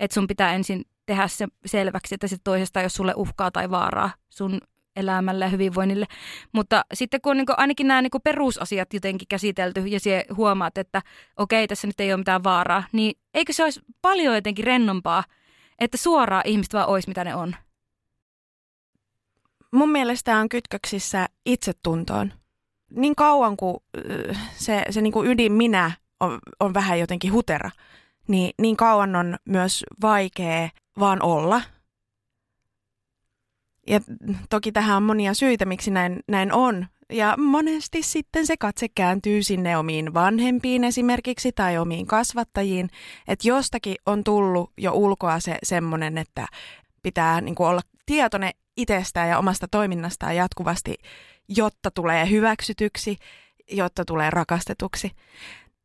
[0.00, 4.10] että sun pitää ensin tehdä se selväksi, että sit toisesta ole sulle uhkaa tai vaaraa
[4.28, 4.60] sun
[4.96, 6.06] elämälle ja hyvinvoinnille.
[6.52, 11.02] Mutta sitten kun on niin ainakin nämä niin perusasiat jotenkin käsitelty ja sie huomaat, että
[11.36, 15.24] okei, tässä nyt ei ole mitään vaaraa, niin eikö se olisi paljon jotenkin rennompaa,
[15.78, 17.56] että suoraan ihmiset vaan olisi mitä ne on?
[19.72, 22.32] Mun mielestä on kytköksissä itsetuntoon.
[22.90, 23.76] Niin kauan kuin
[24.30, 27.70] äh, se, se niin kuin ydin minä on, on vähän jotenkin hutera,
[28.28, 31.62] niin, niin kauan on myös vaikea vaan olla.
[33.86, 34.00] Ja
[34.50, 36.86] toki tähän on monia syitä, miksi näin, näin on.
[37.12, 42.90] Ja monesti sitten se katse kääntyy sinne omiin vanhempiin esimerkiksi tai omiin kasvattajiin.
[43.28, 46.46] Että jostakin on tullut jo ulkoa se semmoinen, että
[47.02, 50.94] pitää niin kuin olla tietoinen itsestään ja omasta toiminnastaan jatkuvasti,
[51.48, 53.16] jotta tulee hyväksytyksi,
[53.70, 55.10] jotta tulee rakastetuksi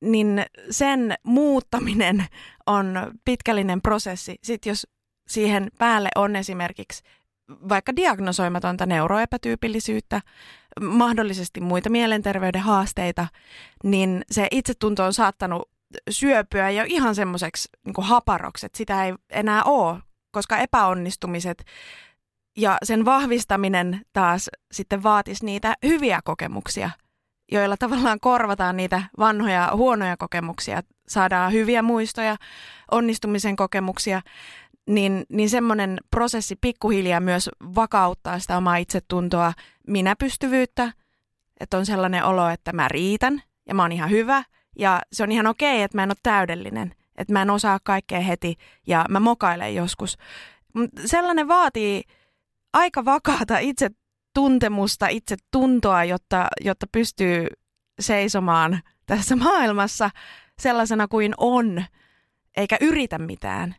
[0.04, 2.26] niin sen muuttaminen
[2.66, 4.36] on pitkällinen prosessi.
[4.44, 4.88] Sitten jos
[5.28, 7.04] siihen päälle on esimerkiksi
[7.50, 10.22] vaikka diagnosoimatonta neuroepätyypillisyyttä,
[10.82, 13.28] mahdollisesti muita mielenterveyden haasteita,
[13.84, 15.70] niin se itsetunto on saattanut
[16.10, 20.00] syöpyä jo ihan semmoiseksi niin haparoksi, että sitä ei enää ole,
[20.32, 21.66] koska epäonnistumiset
[22.58, 26.90] ja sen vahvistaminen taas sitten vaatisi niitä hyviä kokemuksia–
[27.52, 32.36] joilla tavallaan korvataan niitä vanhoja huonoja kokemuksia, saadaan hyviä muistoja,
[32.92, 34.22] onnistumisen kokemuksia,
[34.90, 39.54] niin, niin semmoinen prosessi pikkuhiljaa myös vakauttaa sitä omaa itsetuntoa,
[39.88, 40.92] minäpystyvyyttä,
[41.60, 44.44] että on sellainen olo, että mä riitän ja mä oon ihan hyvä
[44.80, 48.20] ja se on ihan okei, että mä en ole täydellinen, että mä en osaa kaikkea
[48.20, 48.56] heti
[48.88, 50.18] ja mä mokailen joskus.
[51.06, 52.04] Sellainen vaatii
[52.74, 53.90] aika vakaata itse
[54.34, 57.48] tuntemusta, itse tuntoa, jotta, jotta pystyy
[58.00, 60.10] seisomaan tässä maailmassa
[60.60, 61.84] sellaisena kuin on,
[62.58, 63.76] eikä yritä mitään.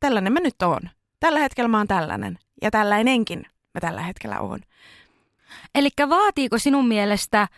[0.00, 0.80] Tällainen mä nyt oon.
[1.20, 2.38] Tällä hetkellä mä oon tällainen.
[2.62, 4.60] Ja tällainenkin mä tällä hetkellä oon.
[5.74, 7.48] Eli vaatiiko sinun mielestä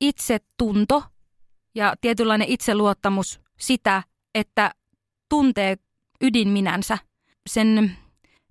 [0.00, 1.02] itsetunto
[1.74, 4.02] ja tietynlainen itseluottamus sitä,
[4.34, 4.74] että
[5.28, 5.76] tuntee
[6.20, 6.98] ydinminänsä,
[7.46, 7.96] sen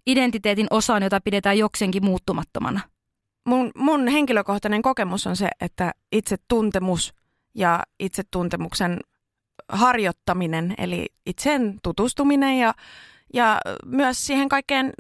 [0.08, 2.80] identiteetin osan, jota pidetään joksenkin muuttumattomana?
[3.50, 7.14] mun, mun henkilökohtainen kokemus on se, että itsetuntemus
[7.56, 9.00] ja itsetuntemuksen
[9.70, 12.74] harjoittaminen, eli itsen tutustuminen ja,
[13.34, 14.94] ja myös siihen kaikkeen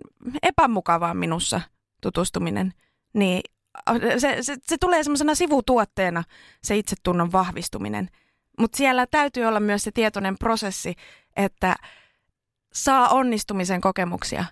[0.43, 1.61] epämukavaan minussa
[2.01, 2.73] tutustuminen,
[3.13, 3.41] niin
[4.17, 6.23] se, se, se tulee semmoisena sivutuotteena
[6.63, 8.09] se itsetunnon vahvistuminen.
[8.59, 10.95] Mutta siellä täytyy olla myös se tietoinen prosessi,
[11.35, 11.75] että
[12.73, 14.45] saa onnistumisen kokemuksia.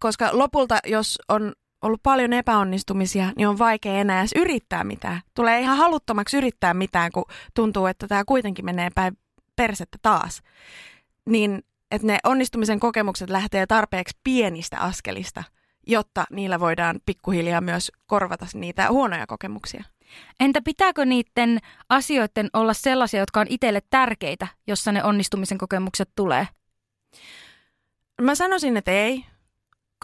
[0.00, 5.20] Koska lopulta, jos on ollut paljon epäonnistumisia, niin on vaikea enää edes yrittää mitään.
[5.34, 9.18] Tulee ihan haluttomaksi yrittää mitään, kun tuntuu, että tämä kuitenkin menee päin
[9.56, 10.42] persettä taas.
[11.28, 15.44] Niin, että ne onnistumisen kokemukset lähtee tarpeeksi pienistä askelista,
[15.86, 19.84] jotta niillä voidaan pikkuhiljaa myös korvata niitä huonoja kokemuksia.
[20.40, 21.58] Entä pitääkö niiden
[21.88, 26.48] asioiden olla sellaisia, jotka on itselle tärkeitä, jossa ne onnistumisen kokemukset tulee?
[28.22, 29.24] Mä sanoisin, että ei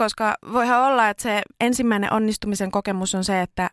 [0.00, 3.70] koska voihan olla, että se ensimmäinen onnistumisen kokemus on se, että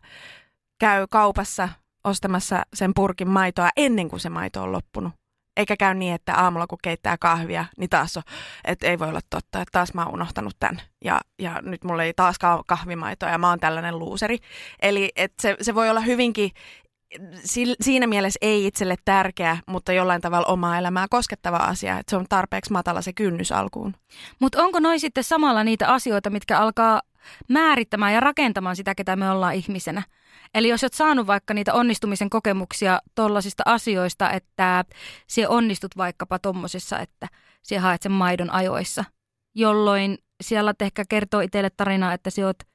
[0.79, 1.69] käy kaupassa
[2.03, 5.13] ostamassa sen purkin maitoa ennen kuin se maito on loppunut.
[5.57, 8.23] Eikä käy niin, että aamulla kun keittää kahvia, niin taas on,
[8.65, 10.81] että ei voi olla totta, että taas mä oon unohtanut tämän.
[11.03, 12.35] Ja, ja nyt mulla ei taas
[12.67, 14.37] kahvimaitoa ja mä oon tällainen luuseri.
[14.81, 16.51] Eli että se, se voi olla hyvinkin
[17.43, 22.17] si- siinä mielessä ei itselle tärkeä, mutta jollain tavalla omaa elämää koskettava asia, että se
[22.17, 23.95] on tarpeeksi matala se kynnys alkuun.
[24.39, 27.01] Mutta onko noin sitten samalla niitä asioita, mitkä alkaa
[27.47, 30.03] määrittämään ja rakentamaan sitä, ketä me ollaan ihmisenä?
[30.53, 34.85] Eli jos olet saanut vaikka niitä onnistumisen kokemuksia tuollaisista asioista, että
[35.27, 37.27] sie onnistut vaikkapa tuommoisissa, että
[37.63, 39.05] sie haet sen maidon ajoissa,
[39.55, 42.67] jolloin siellä ehkä kertoo itselle tarinaa, että sinä olet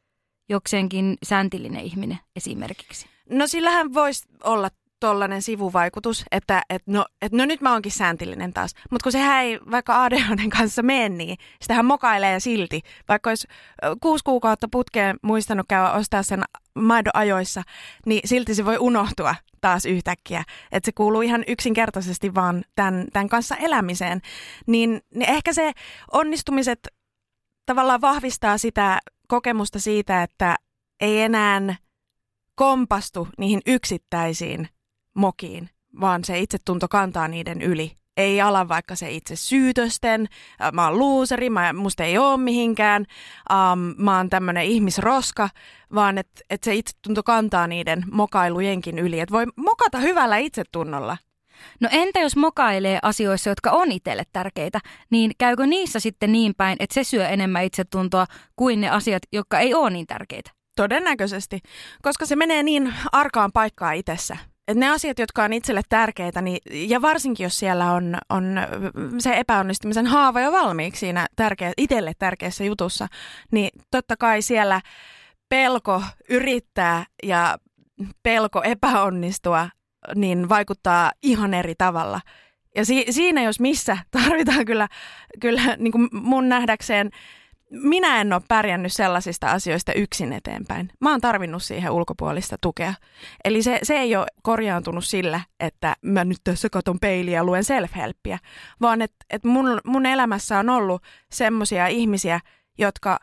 [0.48, 3.06] jokseenkin säntillinen ihminen esimerkiksi.
[3.30, 4.70] No sillähän voisi olla
[5.00, 8.74] tollainen sivuvaikutus, että et no, et no nyt mä oonkin sääntillinen taas.
[8.90, 12.80] Mutta kun sehän ei vaikka ADHDn kanssa mene niin, sitähän mokailee silti.
[13.08, 13.48] Vaikka olisi
[14.00, 16.42] kuusi kuukautta putkeen muistanut käydä ostaa sen
[16.74, 17.62] maidon ajoissa,
[18.06, 20.44] niin silti se voi unohtua taas yhtäkkiä.
[20.72, 24.20] Että se kuuluu ihan yksinkertaisesti vaan tämän, tämän kanssa elämiseen.
[24.66, 25.72] Niin, niin ehkä se
[26.12, 26.88] onnistumiset
[27.66, 28.98] tavallaan vahvistaa sitä
[29.28, 30.56] kokemusta siitä, että
[31.00, 31.76] ei enää
[32.54, 34.68] kompastu niihin yksittäisiin
[35.14, 35.70] mokiin,
[36.00, 38.01] vaan se itsetunto kantaa niiden yli.
[38.16, 40.26] Ei ala vaikka se itse syytösten,
[40.72, 43.06] mä oon luuseri, mä, musta ei ole mihinkään,
[43.50, 45.48] um, mä oon tämmönen ihmisroska,
[45.94, 49.20] vaan että et se itsetunto kantaa niiden mokailujenkin yli.
[49.20, 51.16] Että voi mokata hyvällä itsetunnolla.
[51.80, 56.76] No entä jos mokailee asioissa, jotka on itselle tärkeitä, niin käykö niissä sitten niin päin,
[56.80, 60.50] että se syö enemmän itsetuntoa kuin ne asiat, jotka ei ole niin tärkeitä?
[60.76, 61.60] Todennäköisesti,
[62.02, 64.36] koska se menee niin arkaan paikkaa itsessä.
[64.68, 68.60] Et ne asiat, jotka on itselle tärkeitä, niin, ja varsinkin jos siellä on, on
[69.18, 73.06] se epäonnistumisen haava jo valmiiksi siinä tärkeä, itselle tärkeässä jutussa,
[73.52, 74.80] niin totta kai siellä
[75.48, 77.58] pelko yrittää ja
[78.22, 79.68] pelko epäonnistua
[80.14, 82.20] niin vaikuttaa ihan eri tavalla.
[82.76, 84.88] Ja si- siinä jos missä tarvitaan kyllä,
[85.40, 87.10] kyllä niin kuin mun nähdäkseen
[87.72, 90.90] minä en ole pärjännyt sellaisista asioista yksin eteenpäin.
[91.00, 92.94] Mä oon tarvinnut siihen ulkopuolista tukea.
[93.44, 97.64] Eli se, se ei ole korjaantunut sillä, että mä nyt tässä katon peiliä ja luen
[97.64, 98.38] self-helppiä,
[98.80, 101.02] vaan että et mun, mun elämässä on ollut
[101.32, 102.40] semmoisia ihmisiä,
[102.78, 103.18] jotka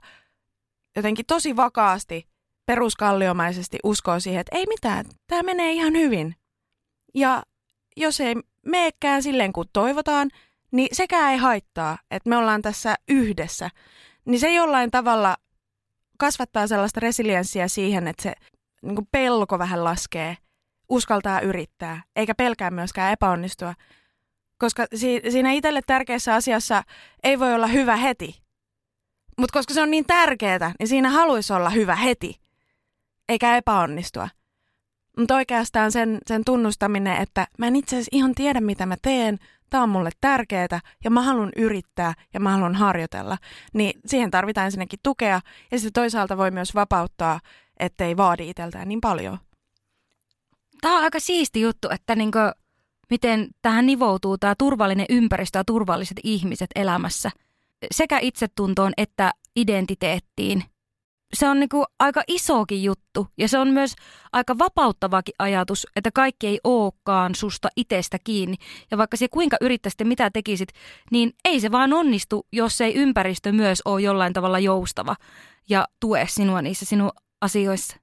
[0.95, 2.27] jotenkin tosi vakaasti,
[2.65, 6.35] peruskalliomaisesti uskoo siihen, että ei mitään, tämä menee ihan hyvin.
[7.15, 7.43] Ja
[7.97, 8.35] jos ei
[8.65, 10.29] meekään silleen kuin toivotaan,
[10.71, 13.69] niin sekään ei haittaa, että me ollaan tässä yhdessä
[14.29, 15.37] niin se jollain tavalla
[16.17, 18.33] kasvattaa sellaista resilienssiä siihen, että se
[18.81, 20.37] niin kuin pelko vähän laskee,
[20.89, 23.73] uskaltaa yrittää, eikä pelkää myöskään epäonnistua.
[24.57, 26.83] Koska si- siinä itselle tärkeässä asiassa
[27.23, 28.41] ei voi olla hyvä heti.
[29.37, 32.35] Mutta koska se on niin tärkeää, niin siinä haluaisi olla hyvä heti,
[33.29, 34.29] eikä epäonnistua.
[35.17, 39.37] Mutta oikeastaan sen, sen tunnustaminen, että mä en itse asiassa ihan tiedä, mitä mä teen,
[39.69, 43.37] tämä on mulle tärkeää ja mä haluan yrittää ja mä haluan harjoitella,
[43.73, 45.41] niin siihen tarvitaan ensinnäkin tukea
[45.71, 47.39] ja sitten toisaalta voi myös vapauttaa,
[47.79, 49.37] ettei vaadi itseltään niin paljon.
[50.81, 52.39] Tämä on aika siisti juttu, että niinku,
[53.09, 57.31] miten tähän nivoutuu tämä turvallinen ympäristö ja turvalliset ihmiset elämässä.
[57.91, 60.63] Sekä itsetuntoon että identiteettiin
[61.33, 63.95] se on niinku aika isokin juttu ja se on myös
[64.33, 68.55] aika vapauttavakin ajatus, että kaikki ei olekaan susta itsestä kiinni.
[68.91, 70.69] Ja vaikka se kuinka yrittäisit mitä tekisit,
[71.11, 75.15] niin ei se vaan onnistu, jos ei ympäristö myös ole jollain tavalla joustava
[75.69, 77.11] ja tue sinua niissä sinun
[77.41, 77.97] asioissa.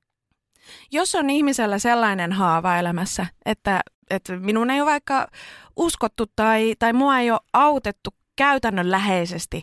[0.93, 5.29] Jos on ihmisellä sellainen haava elämässä, että, että minun ei ole vaikka
[5.77, 9.63] uskottu tai, tai mua ei ole autettu käytännönläheisesti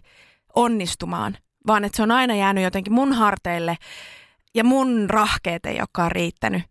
[0.56, 1.38] onnistumaan,
[1.68, 3.78] vaan että se on aina jäänyt jotenkin mun harteille
[4.56, 6.64] ja mun rahkeet ei olekaan riittänyt.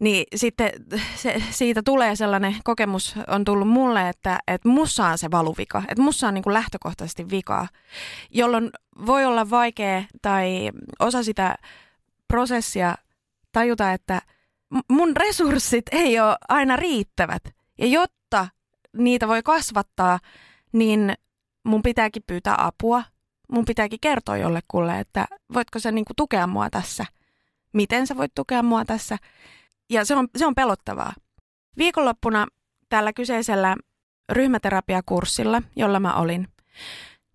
[0.00, 0.70] Niin sitten
[1.14, 6.02] se, siitä tulee sellainen kokemus on tullut mulle, että, että mussa on se valuvika, että
[6.02, 7.68] mussa on niin kuin lähtökohtaisesti vikaa,
[8.30, 8.70] jolloin
[9.06, 11.56] voi olla vaikea tai osa sitä
[12.28, 12.94] prosessia
[13.52, 14.22] tajuta, että
[14.88, 17.42] mun resurssit ei ole aina riittävät.
[17.78, 18.48] Ja jotta
[18.96, 20.18] niitä voi kasvattaa,
[20.72, 21.14] niin
[21.64, 23.02] mun pitääkin pyytää apua
[23.52, 27.04] mun pitääkin kertoa jollekulle, että voitko sä niinku tukea mua tässä?
[27.72, 29.16] Miten sä voit tukea mua tässä?
[29.90, 31.12] Ja se on, se on pelottavaa.
[31.78, 32.46] Viikonloppuna
[32.88, 33.76] tällä kyseisellä
[34.32, 36.48] ryhmäterapiakurssilla, jolla mä olin,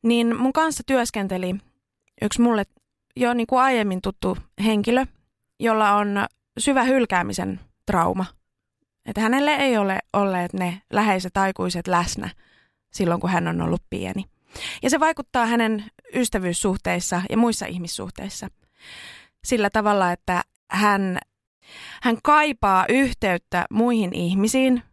[0.01, 1.55] niin mun kanssa työskenteli
[2.21, 2.63] yksi mulle
[3.15, 5.05] jo niin kuin aiemmin tuttu henkilö,
[5.59, 6.25] jolla on
[6.59, 8.25] syvä hylkäämisen trauma.
[9.05, 12.29] Että hänelle ei ole olleet ne läheiset aikuiset läsnä
[12.93, 14.25] silloin, kun hän on ollut pieni.
[14.83, 15.85] Ja se vaikuttaa hänen
[16.15, 18.47] ystävyyssuhteissa ja muissa ihmissuhteissa
[19.45, 21.19] sillä tavalla, että hän,
[22.03, 24.83] hän kaipaa yhteyttä muihin ihmisiin,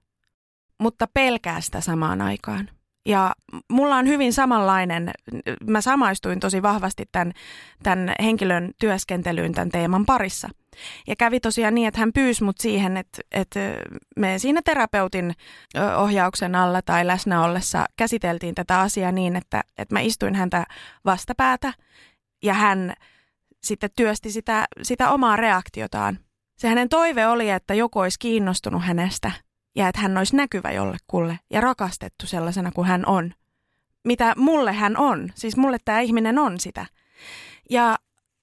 [0.79, 2.69] mutta pelkää sitä samaan aikaan.
[3.11, 3.33] Ja
[3.69, 5.11] mulla on hyvin samanlainen,
[5.67, 7.33] mä samaistuin tosi vahvasti tämän,
[7.83, 10.49] tämän henkilön työskentelyyn tämän teeman parissa.
[11.07, 13.61] Ja kävi tosiaan niin, että hän pyysi mut siihen, että, että
[14.17, 15.35] me siinä terapeutin
[15.97, 20.67] ohjauksen alla tai läsnä ollessa käsiteltiin tätä asiaa niin, että, että mä istuin häntä
[21.05, 21.73] vastapäätä
[22.43, 22.95] ja hän
[23.63, 26.19] sitten työsti sitä, sitä omaa reaktiotaan.
[26.59, 29.33] Se hänen toive oli, että joku olisi kiinnostunut hänestä
[29.77, 33.35] ja että hän olisi näkyvä jollekulle ja rakastettu sellaisena kuin hän on.
[34.05, 36.87] Mitä mulle hän on, siis mulle tämä ihminen on sitä.
[37.71, 37.99] Ja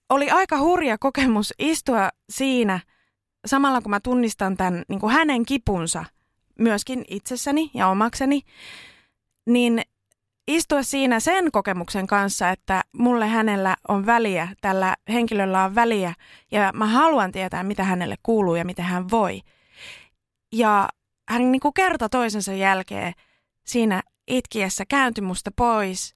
[0.09, 2.79] oli aika hurja kokemus istua siinä
[3.45, 6.05] samalla kun mä tunnistan tämän niin kuin hänen kipunsa
[6.59, 8.41] myöskin itsessäni ja omakseni,
[9.45, 9.81] niin
[10.47, 16.13] istua siinä sen kokemuksen kanssa, että mulle hänellä on väliä, tällä henkilöllä on väliä
[16.51, 19.41] ja mä haluan tietää, mitä hänelle kuuluu ja mitä hän voi.
[20.51, 20.89] Ja
[21.29, 23.13] hän niin kuin kerta toisensa jälkeen
[23.63, 26.15] siinä itkiessä kääntyi musta pois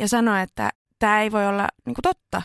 [0.00, 2.42] ja sanoi, että tämä ei voi olla niin kuin totta.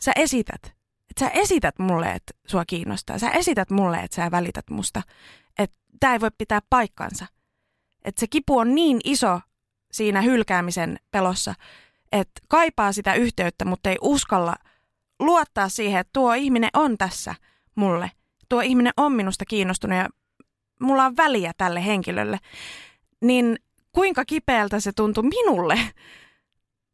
[0.00, 0.62] Sä esität.
[1.10, 3.18] Että sä esität mulle, että sua kiinnostaa.
[3.18, 5.02] Sä esität mulle, että sä välität musta.
[5.58, 7.26] Että tämä ei voi pitää paikkansa.
[8.04, 9.40] Että se kipu on niin iso
[9.92, 11.54] siinä hylkäämisen pelossa,
[12.12, 14.56] että kaipaa sitä yhteyttä, mutta ei uskalla
[15.18, 17.34] luottaa siihen, että tuo ihminen on tässä
[17.74, 18.10] mulle.
[18.48, 20.08] Tuo ihminen on minusta kiinnostunut ja
[20.80, 22.38] mulla on väliä tälle henkilölle.
[23.20, 23.58] Niin
[23.92, 25.78] kuinka kipeältä se tuntui minulle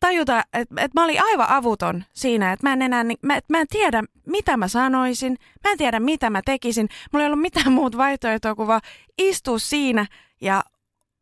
[0.01, 3.61] tajuta, että, että mä olin aivan avuton siinä, että mä en enää, mä, että mä
[3.61, 6.89] en tiedä mitä mä sanoisin, mä en tiedä mitä mä tekisin.
[7.13, 8.81] Mulla ei ollut mitään muuta vaihtoehtoa kuin vaan
[9.19, 10.07] istua siinä
[10.41, 10.63] ja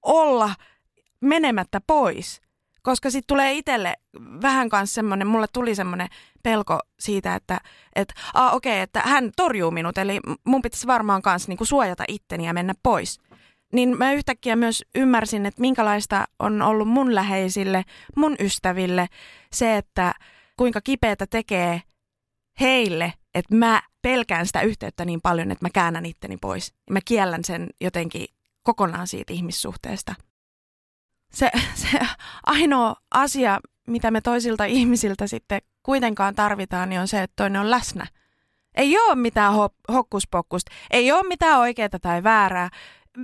[0.03, 0.55] olla–
[1.25, 2.41] menemättä pois.
[2.83, 3.97] Koska sitten tulee itselle
[4.43, 6.09] vähän kanssa semmoinen, mulle tuli semmoinen
[6.45, 7.61] pelko siitä, että
[7.97, 12.05] et, ah, okei, okay, että hän torjuu minut, eli mun pitäisi varmaan kanssa niinku suojata
[12.09, 13.19] itteni ja mennä pois.
[13.73, 17.85] Niin mä yhtäkkiä myös ymmärsin, että minkälaista on ollut mun läheisille,
[18.17, 19.07] mun ystäville
[19.53, 20.15] se, että
[20.57, 21.83] kuinka kipeätä tekee
[22.61, 26.75] heille, että mä pelkään sitä yhteyttä niin paljon, että mä käännän itteni pois.
[26.91, 28.27] Mä kiellän sen jotenkin
[28.63, 30.15] kokonaan siitä ihmissuhteesta
[31.35, 31.51] se,
[31.91, 31.99] se
[32.47, 37.71] ainoa asia, mitä me toisilta ihmisiltä sitten kuitenkaan tarvitaan, niin on se, että toinen on
[37.71, 38.07] läsnä.
[38.75, 42.69] Ei ole mitään ho- hokkuspokkusta, ei ole mitään oikeaa tai väärää,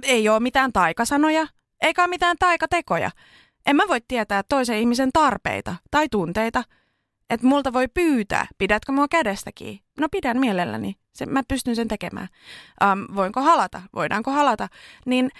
[0.02, 1.46] ei ole mitään taikasanoja,
[1.80, 3.10] eikä mitään taikatekoja.
[3.66, 6.64] En mä voi tietää toisen ihmisen tarpeita tai tunteita.
[7.30, 9.80] Että multa voi pyytää, pidätkö mua kädestäkin?
[10.00, 12.28] No pidän mielelläni, se, mä pystyn sen tekemään.
[12.84, 14.68] Um, voinko halata, voidaanko halata?
[15.06, 15.30] Niin,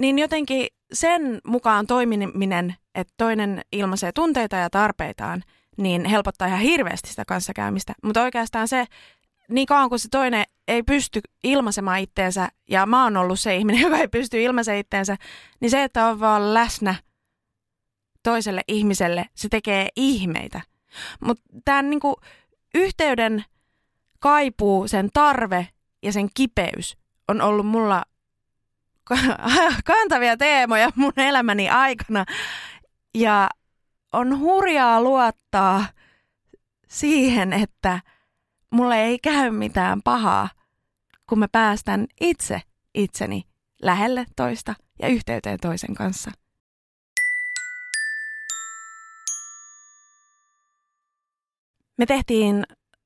[0.00, 5.42] niin jotenkin sen mukaan toimiminen, että toinen ilmaisee tunteita ja tarpeitaan,
[5.76, 7.92] niin helpottaa ihan hirveästi sitä kanssakäymistä.
[8.02, 8.84] Mutta oikeastaan se,
[9.48, 13.82] niin kauan kuin se toinen ei pysty ilmaisemaan itteensä, ja mä oon ollut se ihminen,
[13.86, 15.16] joka ei pysty ilmaisemaan itteensä,
[15.60, 16.94] niin se, että on vaan läsnä
[18.22, 20.60] toiselle ihmiselle, se tekee ihmeitä.
[21.20, 22.16] Mutta tämän niinku,
[22.74, 23.44] yhteyden
[24.18, 25.68] kaipuu, sen tarve
[26.02, 26.96] ja sen kipeys
[27.28, 28.04] on ollut mulla
[29.84, 32.24] kantavia teemoja mun elämäni aikana.
[33.14, 33.48] Ja
[34.12, 35.86] on hurjaa luottaa
[36.88, 38.00] siihen, että
[38.70, 40.48] mulle ei käy mitään pahaa,
[41.28, 42.60] kun mä päästän itse
[42.94, 43.42] itseni
[43.82, 46.30] lähelle toista ja yhteyteen toisen kanssa.
[51.98, 52.64] Me tehtiin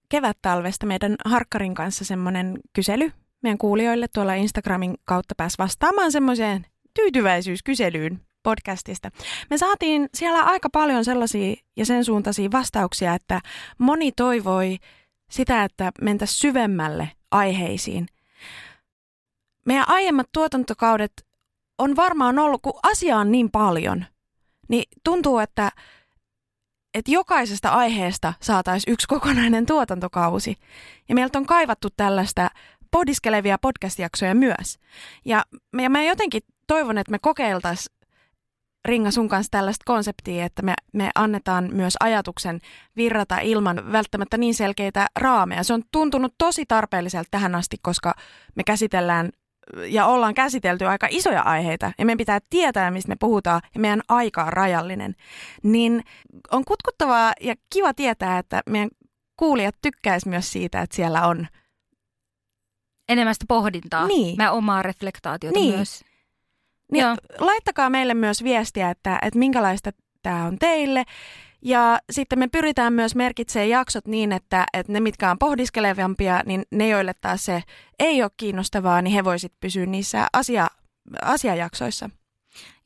[0.08, 8.20] kevättalvesta meidän Harkkarin kanssa semmoinen kysely, meidän kuulijoille tuolla Instagramin kautta pääsi vastaamaan semmoiseen tyytyväisyyskyselyyn
[8.42, 9.10] podcastista.
[9.50, 13.40] Me saatiin siellä aika paljon sellaisia ja sen suuntaisia vastauksia, että
[13.78, 14.78] moni toivoi
[15.30, 18.06] sitä, että mentäisiin syvemmälle aiheisiin.
[19.66, 21.12] Meidän aiemmat tuotantokaudet
[21.78, 24.04] on varmaan ollut, kun asia on niin paljon,
[24.68, 25.72] niin tuntuu, että,
[26.94, 30.56] että jokaisesta aiheesta saataisiin yksi kokonainen tuotantokausi.
[31.08, 32.50] Ja meiltä on kaivattu tällaista
[32.90, 34.78] pohdiskelevia podcast-jaksoja myös.
[35.24, 35.44] Ja,
[35.82, 37.99] ja mä jotenkin toivon, että me kokeiltaisiin
[38.84, 42.60] Ringa sun kanssa tällaista konseptia, että me, me annetaan myös ajatuksen
[42.96, 45.64] virrata ilman välttämättä niin selkeitä raameja.
[45.64, 48.14] Se on tuntunut tosi tarpeelliselta tähän asti, koska
[48.54, 49.30] me käsitellään
[49.86, 54.02] ja ollaan käsitelty aika isoja aiheita ja meidän pitää tietää, mistä me puhutaan ja meidän
[54.08, 55.14] aika on rajallinen.
[55.62, 56.02] Niin
[56.50, 58.90] on kutkuttavaa ja kiva tietää, että meidän
[59.36, 61.46] kuulijat tykkäis myös siitä, että siellä on–
[63.10, 64.06] enemmän sitä pohdintaa.
[64.06, 64.36] Niin.
[64.36, 65.74] Mä omaa reflektaatiota niin.
[65.74, 66.04] myös.
[66.92, 67.04] Niin,
[67.38, 69.90] laittakaa meille myös viestiä, että, että minkälaista
[70.22, 71.04] tämä on teille.
[71.62, 76.62] Ja sitten me pyritään myös merkitsemään jaksot niin, että, että ne, mitkä on pohdiskelevampia, niin
[76.70, 77.62] ne, joille taas se
[77.98, 80.66] ei ole kiinnostavaa, niin he voisit pysyä niissä asia,
[81.22, 82.10] asiajaksoissa.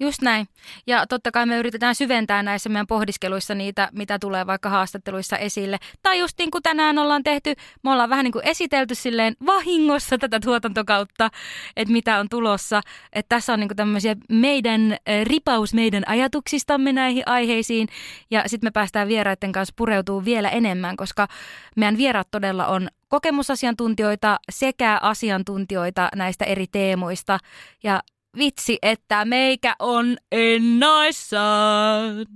[0.01, 0.49] Just näin.
[0.87, 5.79] Ja totta kai me yritetään syventää näissä meidän pohdiskeluissa niitä, mitä tulee vaikka haastatteluissa esille.
[6.03, 10.19] Tai just niin kuin tänään ollaan tehty, me ollaan vähän niin kuin esitelty silleen vahingossa
[10.19, 11.31] tätä tuotantokautta,
[11.77, 12.81] että mitä on tulossa.
[13.13, 17.89] Että tässä on niin kuin tämmöisiä meidän äh, ripaus meidän ajatuksistamme näihin aiheisiin.
[18.31, 21.29] Ja sitten me päästään vieraiden kanssa pureutuu vielä enemmän, koska
[21.77, 27.39] meidän vieraat todella on kokemusasiantuntijoita sekä asiantuntijoita näistä eri teemoista.
[27.83, 28.03] Ja
[28.39, 32.27] vitsi, että meikä on ennaissaan.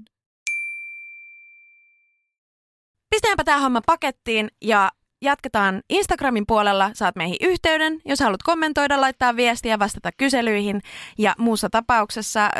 [3.11, 4.92] Pistetäänpä tämä homma pakettiin ja
[5.22, 6.90] jatketaan Instagramin puolella.
[6.94, 10.80] Saat meihin yhteyden, jos haluat kommentoida, laittaa viestiä, vastata kyselyihin.
[11.18, 12.51] Ja muussa tapauksessa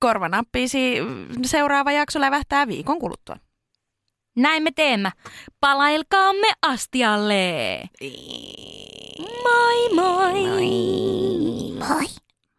[0.00, 0.96] korvanappiisi
[1.44, 3.36] seuraava jakso lävähtää viikon kuluttua.
[4.36, 5.10] Näin me teemme.
[5.60, 7.82] Palailkaamme astialle.
[9.18, 10.46] Moi moi.
[10.46, 11.88] Moi.
[11.88, 12.06] Moi.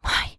[0.04, 0.39] My